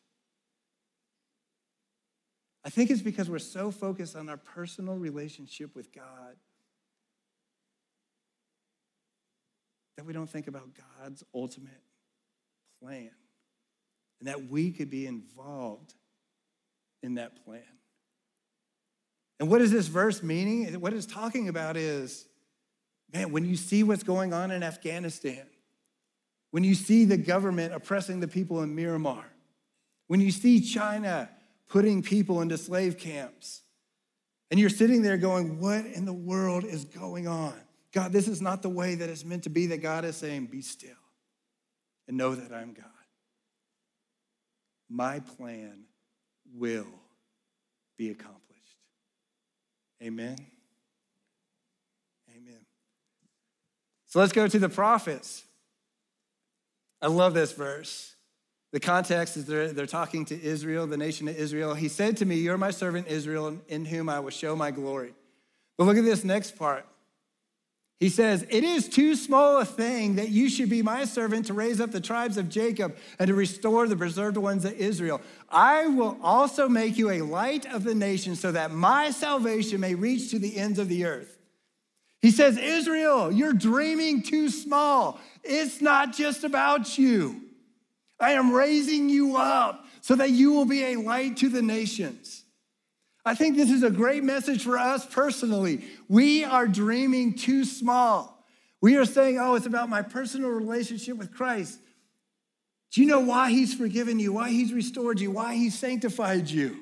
[2.65, 6.37] I think it's because we're so focused on our personal relationship with God
[9.97, 10.69] that we don't think about
[11.03, 11.83] God's ultimate
[12.81, 13.11] plan
[14.21, 15.95] and that we could be involved
[17.05, 17.63] in that plan.
[19.39, 20.81] And what is this verse meaning?
[20.81, 22.27] What it's talking about is
[23.13, 25.47] man, when you see what's going on in Afghanistan,
[26.51, 29.25] when you see the government oppressing the people in Myanmar,
[30.07, 31.29] when you see China
[31.69, 33.63] putting people into slave camps,
[34.51, 37.55] and you're sitting there going, What in the world is going on?
[37.93, 40.47] God, this is not the way that it's meant to be, that God is saying,
[40.47, 40.91] Be still
[42.09, 42.87] and know that I'm God.
[44.89, 45.85] My plan
[46.57, 46.87] will
[47.97, 48.41] be accomplished.
[50.03, 50.37] Amen.
[52.31, 52.61] Amen.
[54.07, 55.45] So let's go to the prophets.
[57.01, 58.15] I love this verse.
[58.73, 61.75] The context is they're, they're talking to Israel, the nation of Israel.
[61.75, 65.15] He said to me, You're my servant Israel, in whom I will show my glory.
[65.77, 66.87] But look at this next part.
[68.01, 71.55] He says, It is too small a thing that you should be my servant to
[71.55, 75.21] raise up the tribes of Jacob and to restore the preserved ones of Israel.
[75.49, 79.95] I will also make you a light of the nations so that my salvation may
[79.95, 81.39] reach to the ends of the earth.
[82.21, 85.21] He says, Israel, you're dreaming too small.
[85.43, 87.43] It's not just about you.
[88.19, 92.44] I am raising you up so that you will be a light to the nations.
[93.25, 95.85] I think this is a great message for us personally.
[96.09, 98.45] We are dreaming too small.
[98.83, 101.79] We are saying, oh, it's about my personal relationship with Christ.
[102.93, 106.77] Do you know why He's forgiven you, why He's restored you, why He's sanctified you?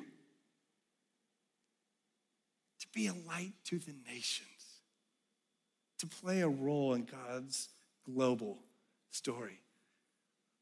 [2.80, 4.48] To be a light to the nations,
[6.00, 7.68] to play a role in God's
[8.04, 8.58] global
[9.12, 9.60] story.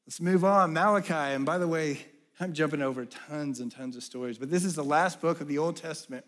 [0.07, 0.73] Let's move on.
[0.75, 2.05] Malachi, and by the way,
[2.41, 5.49] I'm jumping over tons and tons of stories, but this is the last book of
[5.49, 6.25] the Old Testament.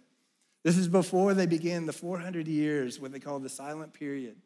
[0.62, 4.36] This is before they begin the 400 years, what they call the silent period,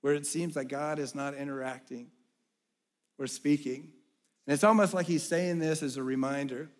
[0.00, 2.08] where it seems like God is not interacting
[3.18, 3.92] or speaking.
[4.46, 6.70] And it's almost like he's saying this as a reminder.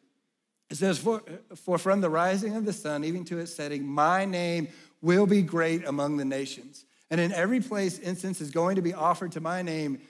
[0.70, 1.22] It says, for,
[1.54, 4.68] for from the rising of the sun even to its setting, my name
[5.02, 6.86] will be great among the nations.
[7.10, 10.00] And in every place, incense is going to be offered to my name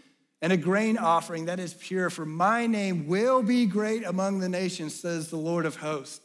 [0.42, 4.48] and a grain offering that is pure, for my name will be great among the
[4.48, 6.20] nations, says the Lord of hosts.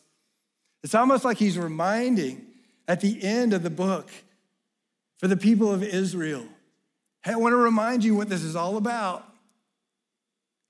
[0.83, 2.45] It's almost like he's reminding
[2.87, 4.09] at the end of the book
[5.17, 6.45] for the people of Israel.
[7.23, 9.25] Hey, I want to remind you what this is all about.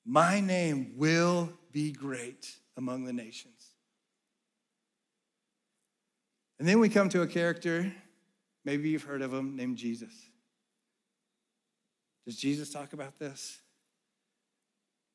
[0.05, 3.53] My name will be great among the nations.
[6.57, 7.91] And then we come to a character,
[8.63, 10.13] maybe you've heard of him, named Jesus.
[12.25, 13.59] Does Jesus talk about this?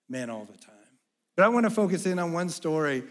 [0.09, 0.75] Man, all the time.
[1.37, 3.05] But I want to focus in on one story.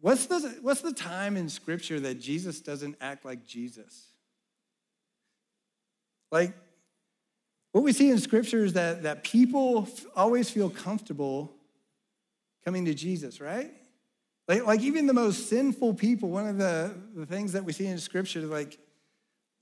[0.00, 4.08] What's the, what's the time in Scripture that Jesus doesn't act like Jesus?
[6.30, 6.54] Like,
[7.72, 11.52] What we see in scripture is that, that people always feel comfortable
[12.64, 13.72] coming to Jesus, right?
[14.48, 17.86] Like, like even the most sinful people, one of the, the things that we see
[17.86, 18.78] in scripture, is like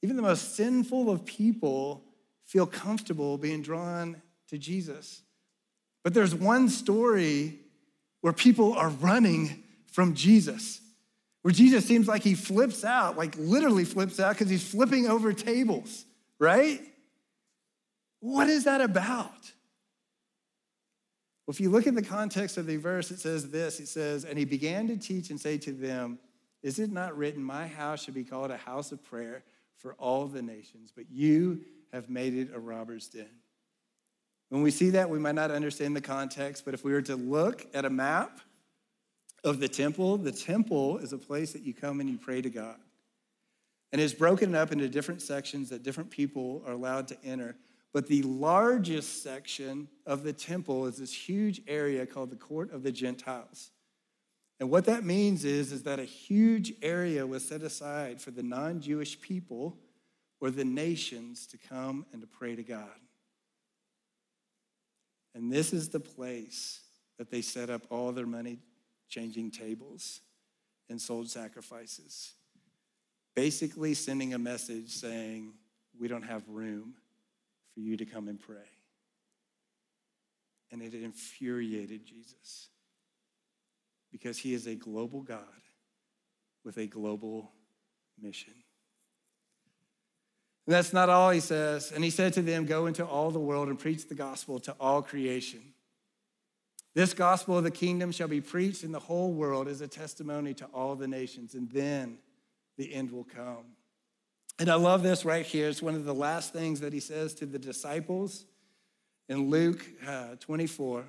[0.05, 2.05] even the most sinful of people
[2.44, 5.22] feel comfortable being drawn to Jesus.
[6.02, 7.59] But there's one story
[8.20, 10.82] where people are running from Jesus,
[11.40, 15.32] where Jesus seems like he flips out, like literally flips out because he's flipping over
[15.32, 16.05] tables,
[16.38, 16.82] right?
[18.20, 19.30] What is that about?
[21.46, 24.26] Well, if you look at the context of the verse, it says this it says,
[24.26, 26.18] And he began to teach and say to them,
[26.62, 29.44] Is it not written, My house should be called a house of prayer
[29.77, 31.61] for all the nations, but you
[31.93, 33.29] have made it a robber's den?
[34.49, 37.16] When we see that, we might not understand the context, but if we were to
[37.16, 38.41] look at a map
[39.43, 42.51] of the temple, the temple is a place that you come and you pray to
[42.51, 42.77] God.
[43.93, 47.57] And it's broken up into different sections that different people are allowed to enter.
[47.93, 52.83] But the largest section of the temple is this huge area called the court of
[52.83, 53.70] the Gentiles.
[54.61, 58.42] And what that means is, is that a huge area was set aside for the
[58.42, 59.76] non Jewish people
[60.40, 63.00] or the nations to come and to pray to God.
[65.34, 66.80] And this is the place
[67.18, 68.59] that they set up all their money
[69.09, 70.20] changing tables
[70.88, 72.34] and sold sacrifices.
[73.34, 75.55] Basically, sending a message saying,
[75.98, 76.94] We don't have room
[77.72, 78.70] for you to come and pray.
[80.70, 82.68] And it infuriated Jesus
[84.15, 85.41] because he is a global God
[86.65, 87.51] with a global
[88.23, 88.55] mission.
[90.67, 91.91] And that's not all he says.
[91.91, 94.77] And he said to them, Go into all the world and preach the gospel to
[94.79, 95.61] all creation.
[96.95, 100.55] This gospel of the kingdom shall be preached in the whole world as a testimony
[100.55, 102.19] to all the nations, and then
[102.79, 103.65] the end will come.
[104.61, 105.69] And I love this right here.
[105.69, 108.45] It's one of the last things that he says to the disciples
[109.29, 111.05] in Luke uh, 24.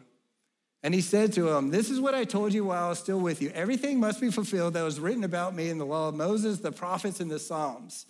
[0.85, 3.19] And he said to him, This is what I told you while I was still
[3.19, 3.49] with you.
[3.55, 6.71] Everything must be fulfilled that was written about me in the law of Moses, the
[6.71, 8.05] prophets, and the Psalms.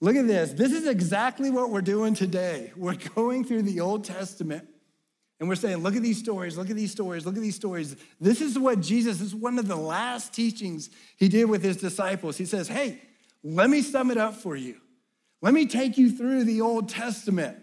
[0.00, 0.52] Look at this.
[0.52, 2.72] This is exactly what we're doing today.
[2.74, 4.66] We're going through the Old Testament
[5.40, 7.94] and we're saying, Look at these stories, look at these stories, look at these stories.
[8.18, 10.88] This is what Jesus, this is one of the last teachings
[11.18, 12.38] he did with his disciples.
[12.38, 12.98] He says, Hey,
[13.44, 14.80] let me sum it up for you.
[15.42, 17.58] Let me take you through the Old Testament.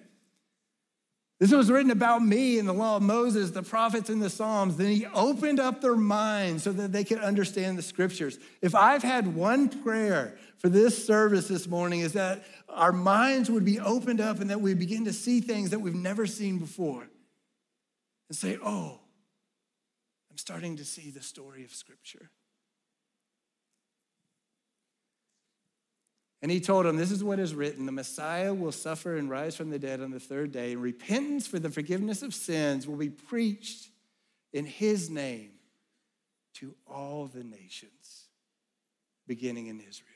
[1.39, 4.77] This was written about me in the law of Moses, the prophets, and the Psalms.
[4.77, 8.37] Then he opened up their minds so that they could understand the scriptures.
[8.61, 13.65] If I've had one prayer for this service this morning, is that our minds would
[13.65, 17.07] be opened up and that we begin to see things that we've never seen before
[18.29, 18.99] and say, Oh,
[20.31, 22.29] I'm starting to see the story of scripture.
[26.43, 29.55] And he told him, This is what is written the Messiah will suffer and rise
[29.55, 32.97] from the dead on the third day, and repentance for the forgiveness of sins will
[32.97, 33.87] be preached
[34.51, 35.51] in his name
[36.55, 38.27] to all the nations,
[39.25, 40.09] beginning in Israel.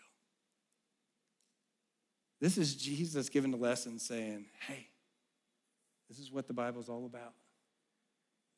[2.42, 4.90] This is Jesus giving a lesson saying, Hey,
[6.10, 7.36] this is what the Bible's all about.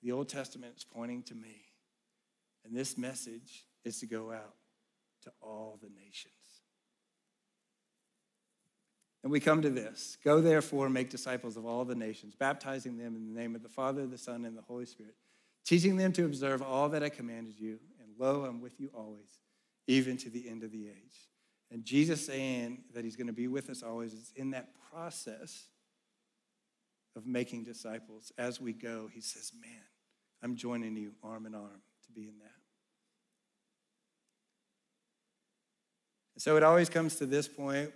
[0.02, 1.66] The Old Testament is pointing to me,
[2.66, 4.56] and this message is to go out
[5.22, 6.59] to all the nations.
[9.24, 12.98] And we come to this Go therefore and make disciples of all the nations, baptizing
[12.98, 15.16] them in the name of the Father, the Son, and the Holy Spirit,
[15.66, 17.80] teaching them to observe all that I commanded you.
[18.02, 19.40] And lo, I'm with you always,
[19.88, 21.30] even to the end of the age.
[21.72, 25.68] And Jesus saying that he's going to be with us always is in that process
[27.16, 28.32] of making disciples.
[28.38, 29.84] As we go, he says, Man,
[30.42, 32.52] I'm joining you arm in arm to be in that.
[36.38, 37.92] So it always comes to this point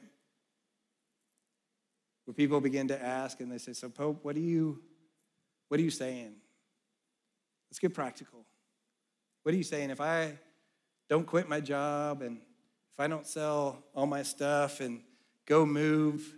[2.26, 4.82] where people begin to ask and they say, So, Pope, what are you,
[5.67, 6.36] what are you saying?
[7.69, 8.45] Let's get practical.
[9.43, 9.89] What are you saying?
[9.89, 10.38] If I
[11.09, 15.01] don't quit my job and if I don't sell all my stuff and
[15.45, 16.36] go move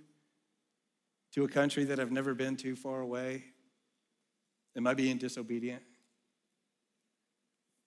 [1.33, 3.43] to a country that I've never been to far away,
[4.77, 5.83] am I being disobedient?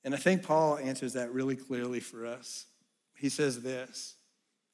[0.05, 2.67] And I think Paul answers that really clearly for us.
[3.15, 4.18] He says this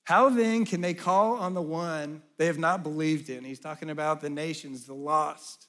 [0.04, 3.42] how then can they call on the one they have not believed in?
[3.42, 5.66] He's talking about the nations, the lost.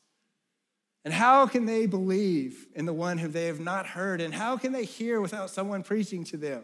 [1.05, 4.19] And how can they believe in the one who they have not heard?
[4.19, 6.63] And how can they hear without someone preaching to them?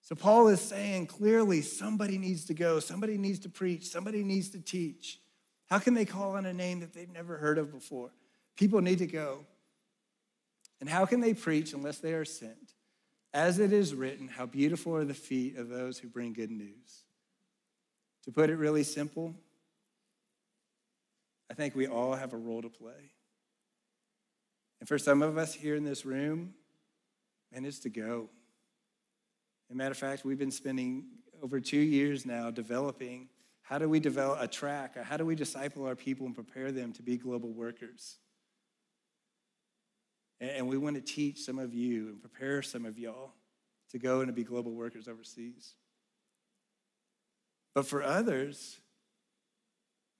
[0.00, 4.48] So, Paul is saying clearly somebody needs to go, somebody needs to preach, somebody needs
[4.50, 5.20] to teach.
[5.66, 8.10] How can they call on a name that they've never heard of before?
[8.56, 9.44] People need to go.
[10.80, 12.72] And how can they preach unless they are sent?
[13.38, 17.04] As it is written, how beautiful are the feet of those who bring good news.
[18.24, 19.32] To put it really simple,
[21.48, 23.12] I think we all have a role to play.
[24.80, 26.52] And for some of us here in this room,
[27.52, 28.28] man, it's to go.
[29.70, 31.04] As a matter of fact, we've been spending
[31.40, 33.28] over two years now developing
[33.62, 36.92] how do we develop a track, how do we disciple our people and prepare them
[36.94, 38.18] to be global workers?
[40.40, 43.32] And we want to teach some of you and prepare some of y'all
[43.90, 45.74] to go and to be global workers overseas.
[47.74, 48.78] But for others,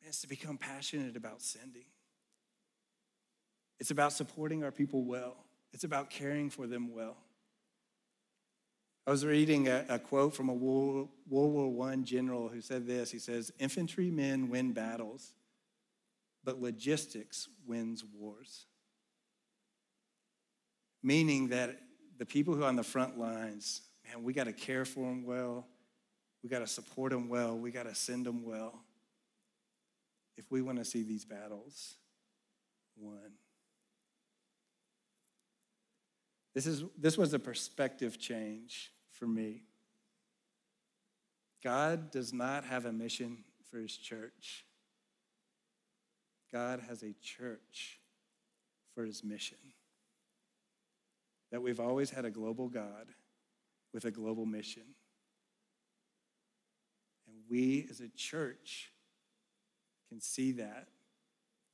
[0.02, 1.84] it's to become passionate about sending.
[3.78, 5.36] It's about supporting our people well.
[5.72, 7.16] It's about caring for them well.
[9.06, 12.86] I was reading a, a quote from a World, World War I general who said
[12.86, 13.10] this.
[13.10, 15.32] He says, Infantrymen win battles,
[16.44, 18.66] but logistics wins wars.
[21.02, 21.78] Meaning that
[22.18, 25.24] the people who are on the front lines, man, we got to care for them
[25.24, 25.66] well.
[26.42, 27.56] We got to support them well.
[27.56, 28.80] We got to send them well
[30.36, 31.96] if we want to see these battles
[32.96, 33.32] won.
[36.54, 39.62] This, is, this was a perspective change for me.
[41.62, 44.64] God does not have a mission for his church.
[46.52, 48.00] God has a church
[48.94, 49.58] for his mission.
[51.50, 53.06] That we've always had a global God
[53.92, 54.82] with a global mission.
[57.26, 58.92] And we as a church
[60.08, 60.88] can see that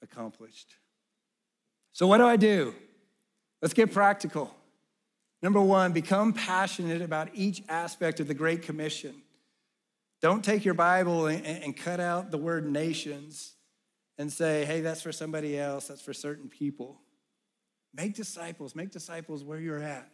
[0.02, 0.76] accomplished.
[1.92, 2.74] So, what do I do?
[3.62, 4.54] Let's get practical.
[5.42, 9.14] Number one, become passionate about each aspect of the Great Commission.
[10.22, 13.54] Don't take your Bible and, and, cut out the word nations
[14.16, 17.00] and say, hey, that's for somebody else, that's for certain people.
[17.96, 20.10] Make disciples, make disciples where you're at,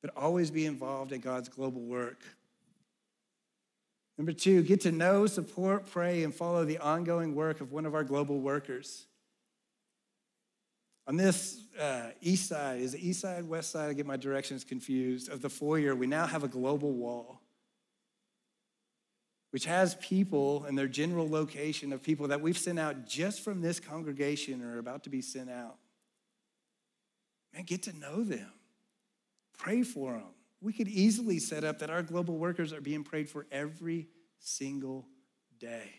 [0.00, 2.22] but always be involved in God's global work.
[4.16, 7.94] Number two, get to know, support, pray, and follow the ongoing work of one of
[7.94, 9.06] our global workers.
[11.06, 13.90] On this uh, east side, is the east side, west side?
[13.90, 15.28] I get my directions confused.
[15.28, 17.40] Of the foyer, we now have a global wall,
[19.50, 23.60] which has people and their general location of people that we've sent out just from
[23.60, 25.76] this congregation or are about to be sent out.
[27.54, 28.50] Man, get to know them,
[29.56, 30.24] pray for them.
[30.60, 34.08] We could easily set up that our global workers are being prayed for every
[34.40, 35.06] single
[35.58, 35.90] day.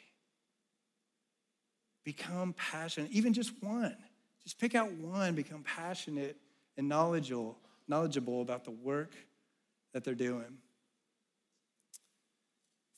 [2.04, 3.96] Become passionate, even just one.
[4.44, 6.38] Just pick out one, become passionate
[6.78, 9.14] and knowledgeable, knowledgeable about the work
[9.94, 10.58] that they're doing.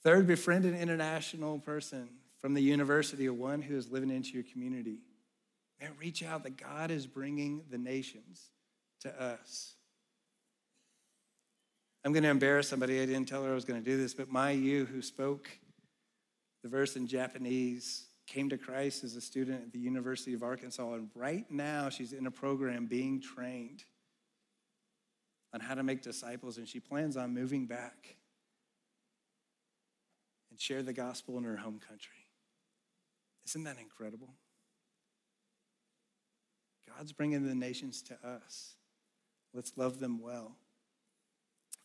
[0.03, 4.43] Third, befriend an international person from the university or one who is living into your
[4.43, 4.99] community.
[5.79, 8.49] And reach out that God is bringing the nations
[9.01, 9.75] to us.
[12.03, 13.01] I'm going to embarrass somebody.
[13.01, 15.49] I didn't tell her I was going to do this, but Mayu who spoke
[16.63, 20.93] the verse in Japanese, came to Christ as a student at the University of Arkansas.
[20.93, 23.83] And right now, she's in a program being trained
[25.53, 26.57] on how to make disciples.
[26.57, 28.17] And she plans on moving back
[30.51, 32.17] and share the gospel in her home country.
[33.47, 34.33] Isn't that incredible?
[36.95, 38.75] God's bringing the nations to us.
[39.53, 40.55] Let's love them well.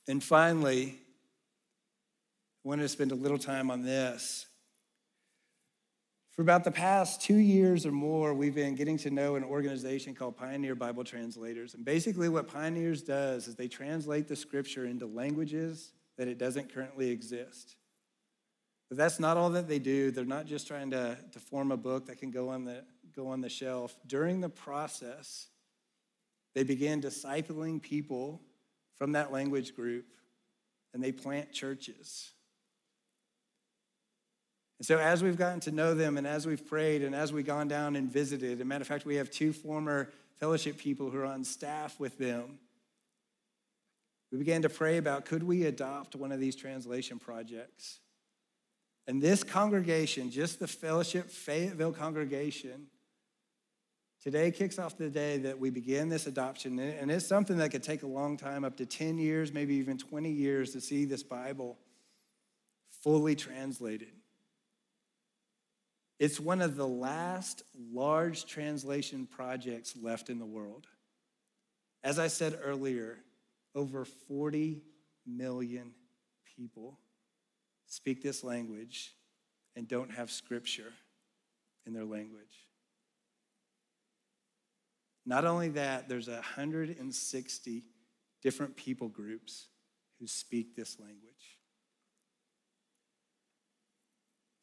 [0.08, 0.98] And finally,
[2.64, 4.46] I wanted to spend a little time on this.
[6.32, 10.14] For about the past two years or more, we've been getting to know an organization
[10.14, 11.74] called Pioneer Bible Translators.
[11.74, 16.72] And basically, what Pioneers does is they translate the scripture into languages that it doesn't
[16.72, 17.76] currently exist.
[18.88, 20.10] But that's not all that they do.
[20.10, 22.84] They're not just trying to, to form a book that can go on, the,
[23.14, 23.94] go on the shelf.
[24.06, 25.48] During the process,
[26.54, 28.40] they begin discipling people
[28.98, 30.06] from that language group
[30.94, 32.32] and they plant churches.
[34.78, 37.46] And so, as we've gotten to know them and as we've prayed and as we've
[37.46, 40.10] gone down and visited, a matter of fact, we have two former
[40.40, 42.58] fellowship people who are on staff with them.
[44.32, 48.00] We began to pray about could we adopt one of these translation projects?
[49.06, 52.86] And this congregation, just the fellowship Fayetteville congregation,
[54.22, 57.82] Today kicks off the day that we begin this adoption, and it's something that could
[57.82, 61.24] take a long time up to 10 years, maybe even 20 years to see this
[61.24, 61.76] Bible
[63.02, 64.12] fully translated.
[66.20, 70.86] It's one of the last large translation projects left in the world.
[72.04, 73.18] As I said earlier,
[73.74, 74.82] over 40
[75.26, 75.94] million
[76.56, 77.00] people
[77.86, 79.16] speak this language
[79.74, 80.92] and don't have scripture
[81.86, 82.68] in their language.
[85.24, 87.82] Not only that, there's 160
[88.42, 89.68] different people groups
[90.18, 91.58] who speak this language.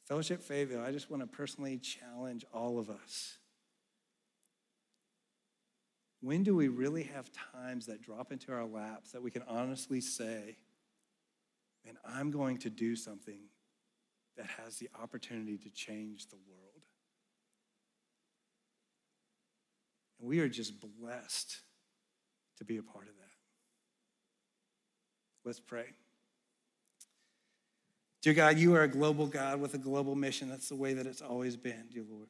[0.07, 3.37] Fellowship Fayetteville, I just want to personally challenge all of us.
[6.21, 10.01] When do we really have times that drop into our laps that we can honestly
[10.01, 10.57] say,
[11.87, 13.39] and I'm going to do something
[14.35, 16.68] that has the opportunity to change the world?
[20.19, 21.57] And we are just blessed
[22.57, 23.29] to be a part of that.
[25.45, 25.85] Let's pray.
[28.21, 30.49] Dear God, you are a global God with a global mission.
[30.49, 32.27] That's the way that it's always been, dear Lord.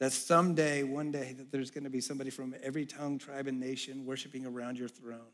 [0.00, 3.60] That someday, one day, that there's going to be somebody from every tongue, tribe, and
[3.60, 5.32] nation worshiping around your throne.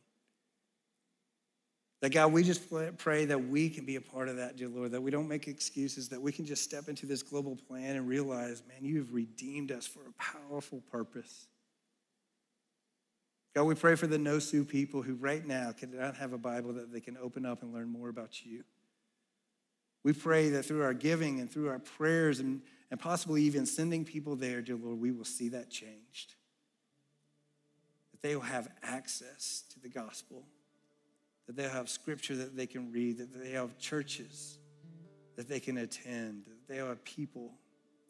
[2.02, 2.62] That God, we just
[2.98, 5.46] pray that we can be a part of that, dear Lord, that we don't make
[5.46, 9.14] excuses, that we can just step into this global plan and realize, man, you have
[9.14, 11.46] redeemed us for a powerful purpose.
[13.54, 16.72] God, we pray for the no Sue people who right now cannot have a Bible
[16.72, 18.64] that they can open up and learn more about you.
[20.02, 24.04] We pray that through our giving and through our prayers and, and possibly even sending
[24.04, 26.34] people there, dear Lord, we will see that changed.
[28.10, 30.46] That they will have access to the gospel,
[31.46, 34.58] that they'll have scripture that they can read, that they have churches
[35.36, 37.52] that they can attend, that they have people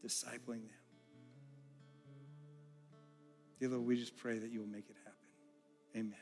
[0.04, 0.70] discipling them.
[3.60, 5.18] Dear Lord, we just pray that you will make it happen.
[5.96, 6.18] Amen.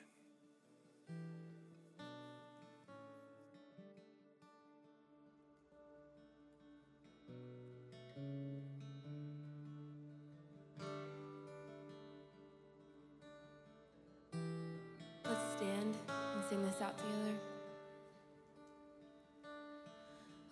[16.83, 17.35] Out together.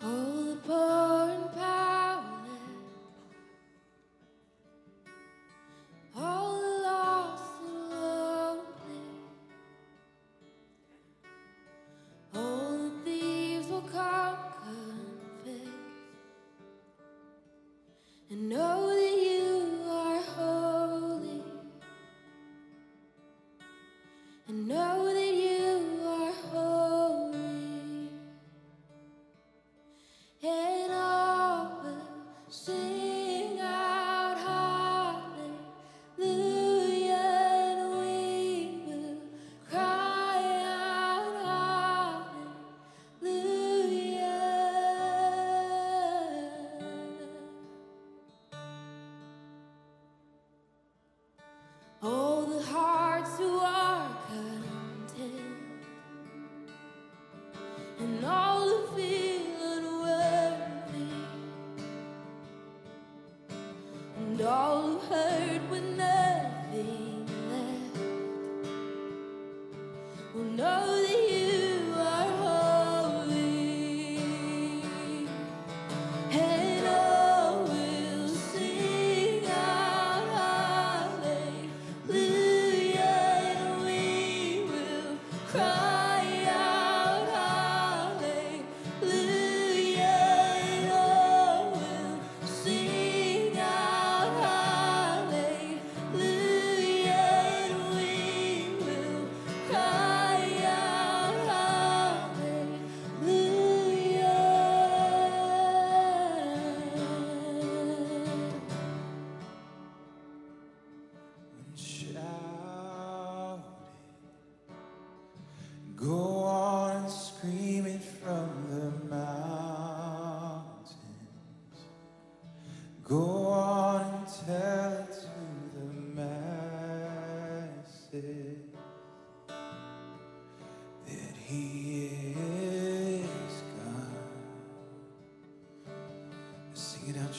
[0.03, 1.18] Oh, the poor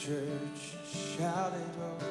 [0.00, 0.78] church.
[1.18, 2.09] Shout it oh.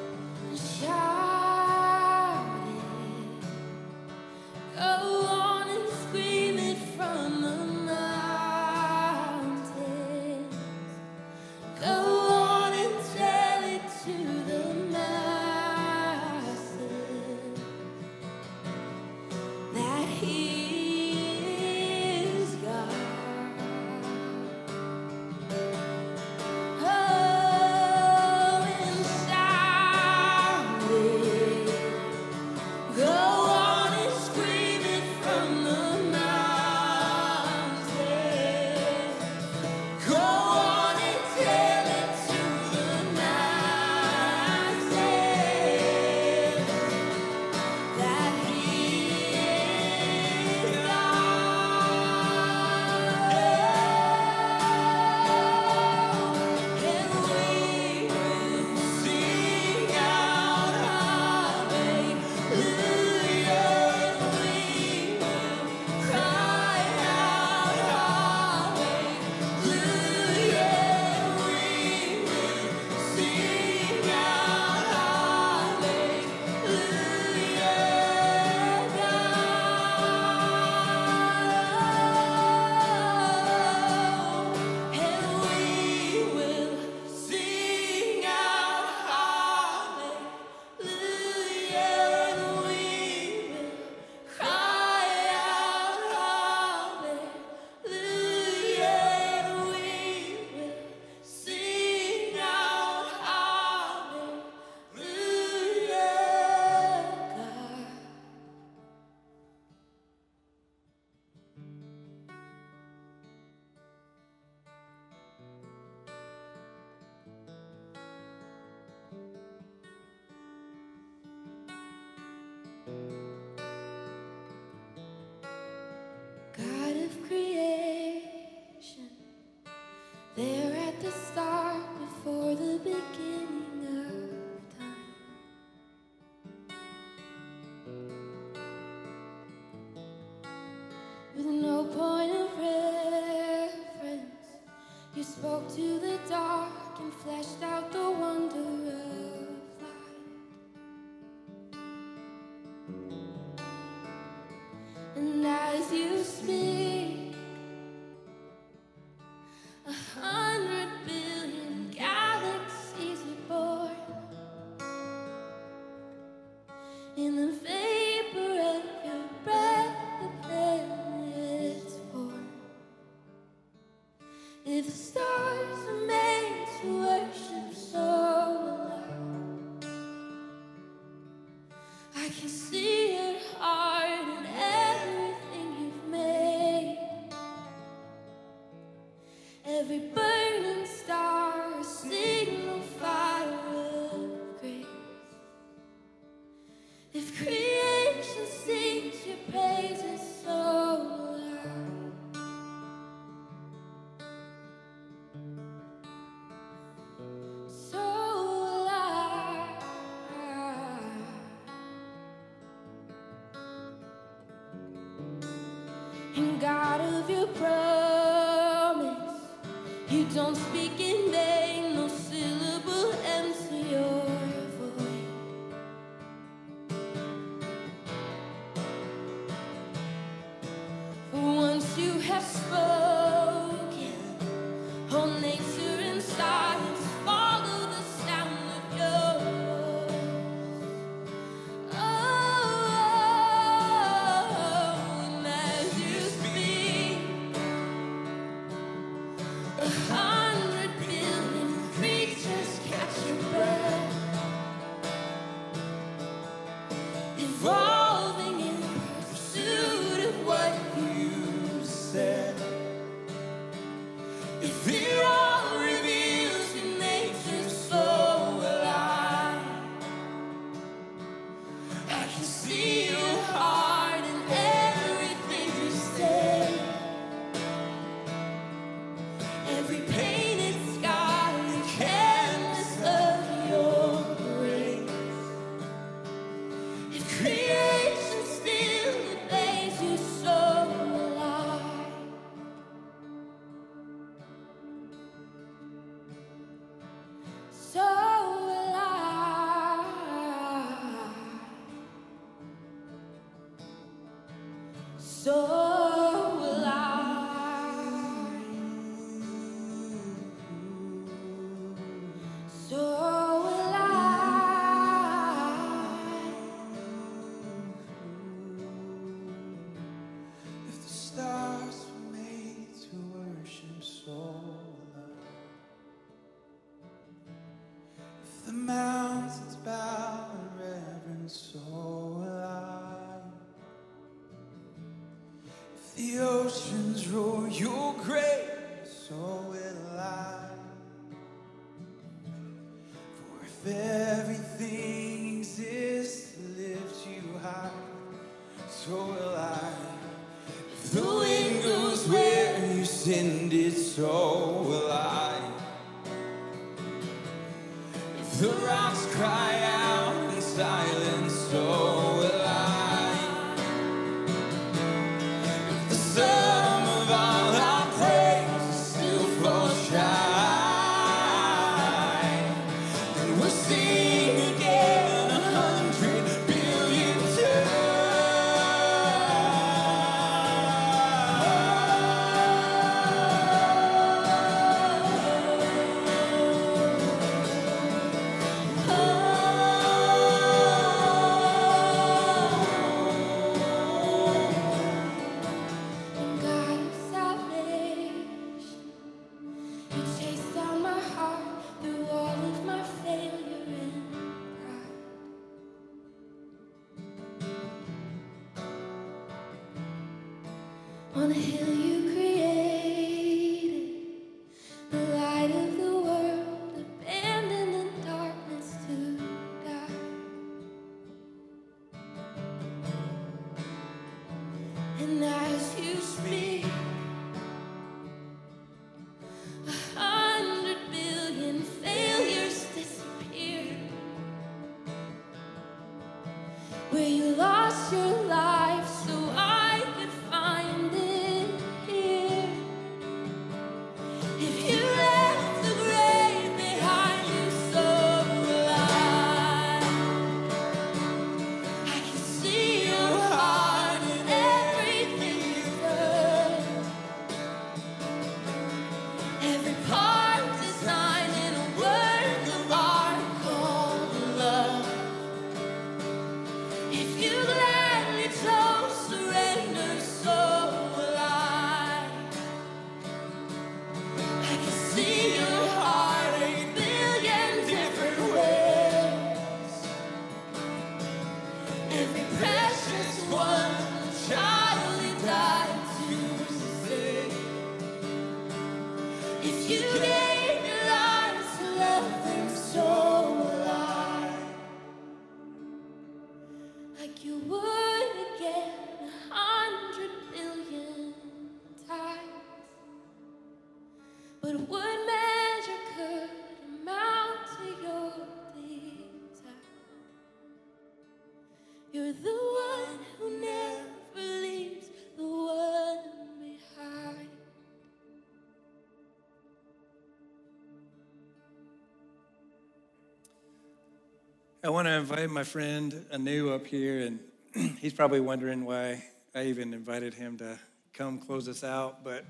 [524.90, 527.40] Want to invite my friend Anu up here, and
[527.98, 529.24] he's probably wondering why
[529.54, 530.78] I even invited him to
[531.12, 532.24] come close us out.
[532.24, 532.44] But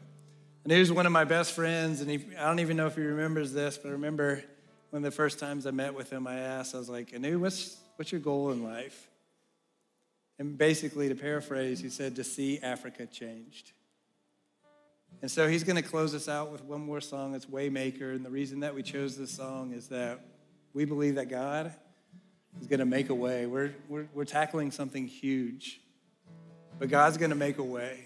[0.64, 3.52] Anu's one of my best friends, and he, I don't even know if he remembers
[3.52, 4.42] this, but I remember
[4.90, 7.38] one of the first times I met with him, I asked, I was like, Anu,
[7.38, 9.08] what's, what's your goal in life?
[10.38, 13.72] And basically, to paraphrase, he said, to see Africa changed.
[15.20, 17.34] And so he's going to close us out with one more song.
[17.34, 18.14] It's Waymaker.
[18.14, 20.20] And the reason that we chose this song is that
[20.72, 21.74] we believe that God
[22.60, 23.46] is going to make a way.
[23.46, 25.80] We're, we're, we're tackling something huge,
[26.78, 28.04] but God's going to make a way.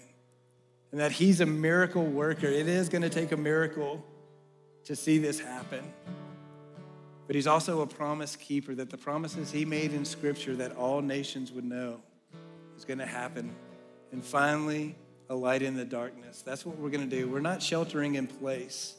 [0.91, 2.47] And that He's a miracle worker.
[2.47, 4.05] It is going to take a miracle
[4.85, 5.83] to see this happen.
[7.27, 11.01] But He's also a promise keeper, that the promises He made in Scripture that all
[11.01, 12.01] nations would know
[12.77, 13.53] is going to happen.
[14.11, 14.95] And finally,
[15.29, 16.41] a light in the darkness.
[16.43, 17.27] That's what we're going to do.
[17.27, 18.95] We're not sheltering in place.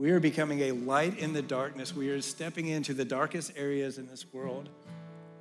[0.00, 1.94] We are becoming a light in the darkness.
[1.94, 4.70] We are stepping into the darkest areas in this world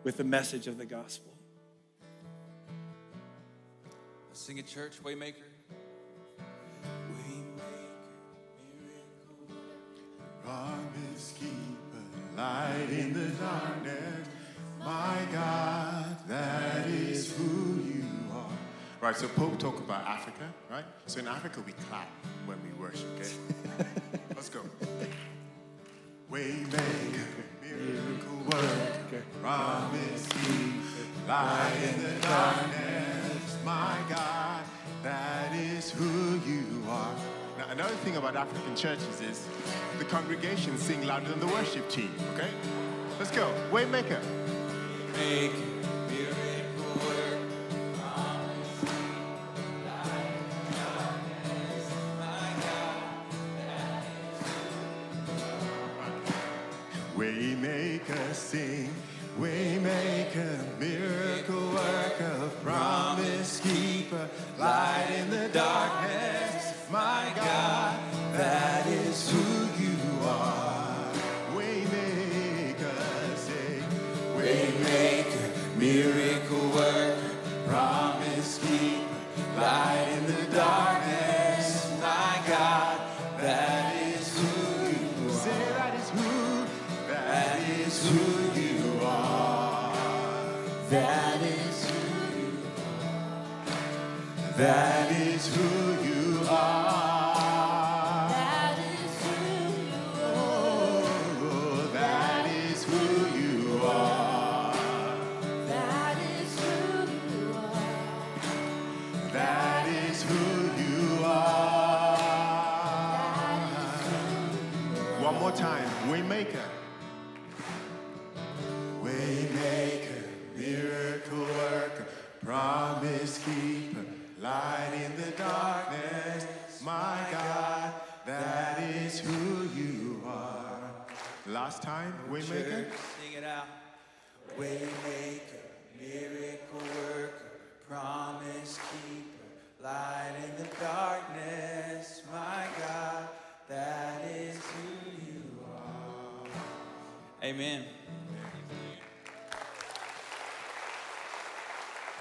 [0.04, 1.32] with the message of the gospel.
[4.28, 5.36] Let's sing it, church, Waymaker.
[10.44, 14.28] Promise keeper, light in the darkness.
[14.80, 18.04] My God, that is who you
[18.34, 18.50] are.
[19.00, 20.84] Right, so Pope talked about Africa, right?
[21.06, 22.10] So in Africa we clap
[22.46, 24.19] when we worship, okay?
[24.40, 24.62] Let's go.
[26.32, 27.28] Waymaker,
[27.62, 33.58] miracle worker, promise keeper, light in the darkness.
[33.66, 34.64] My God,
[35.04, 37.14] that is who you are.
[37.58, 39.46] Now, another thing about African churches is
[39.98, 42.50] the congregation sing louder than the worship team, okay?
[43.20, 43.54] Let's go.
[43.74, 44.24] Waymaker.
[45.18, 45.79] Make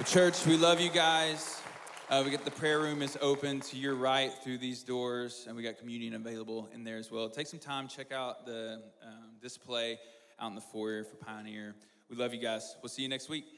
[0.09, 1.61] church, we love you guys.
[2.09, 5.55] Uh, we got the prayer room is open to your right through these doors, and
[5.55, 7.29] we got communion available in there as well.
[7.29, 9.99] Take some time, check out the um, display
[10.41, 11.75] out in the foyer for Pioneer.
[12.09, 12.75] We love you guys.
[12.83, 13.58] We'll see you next week.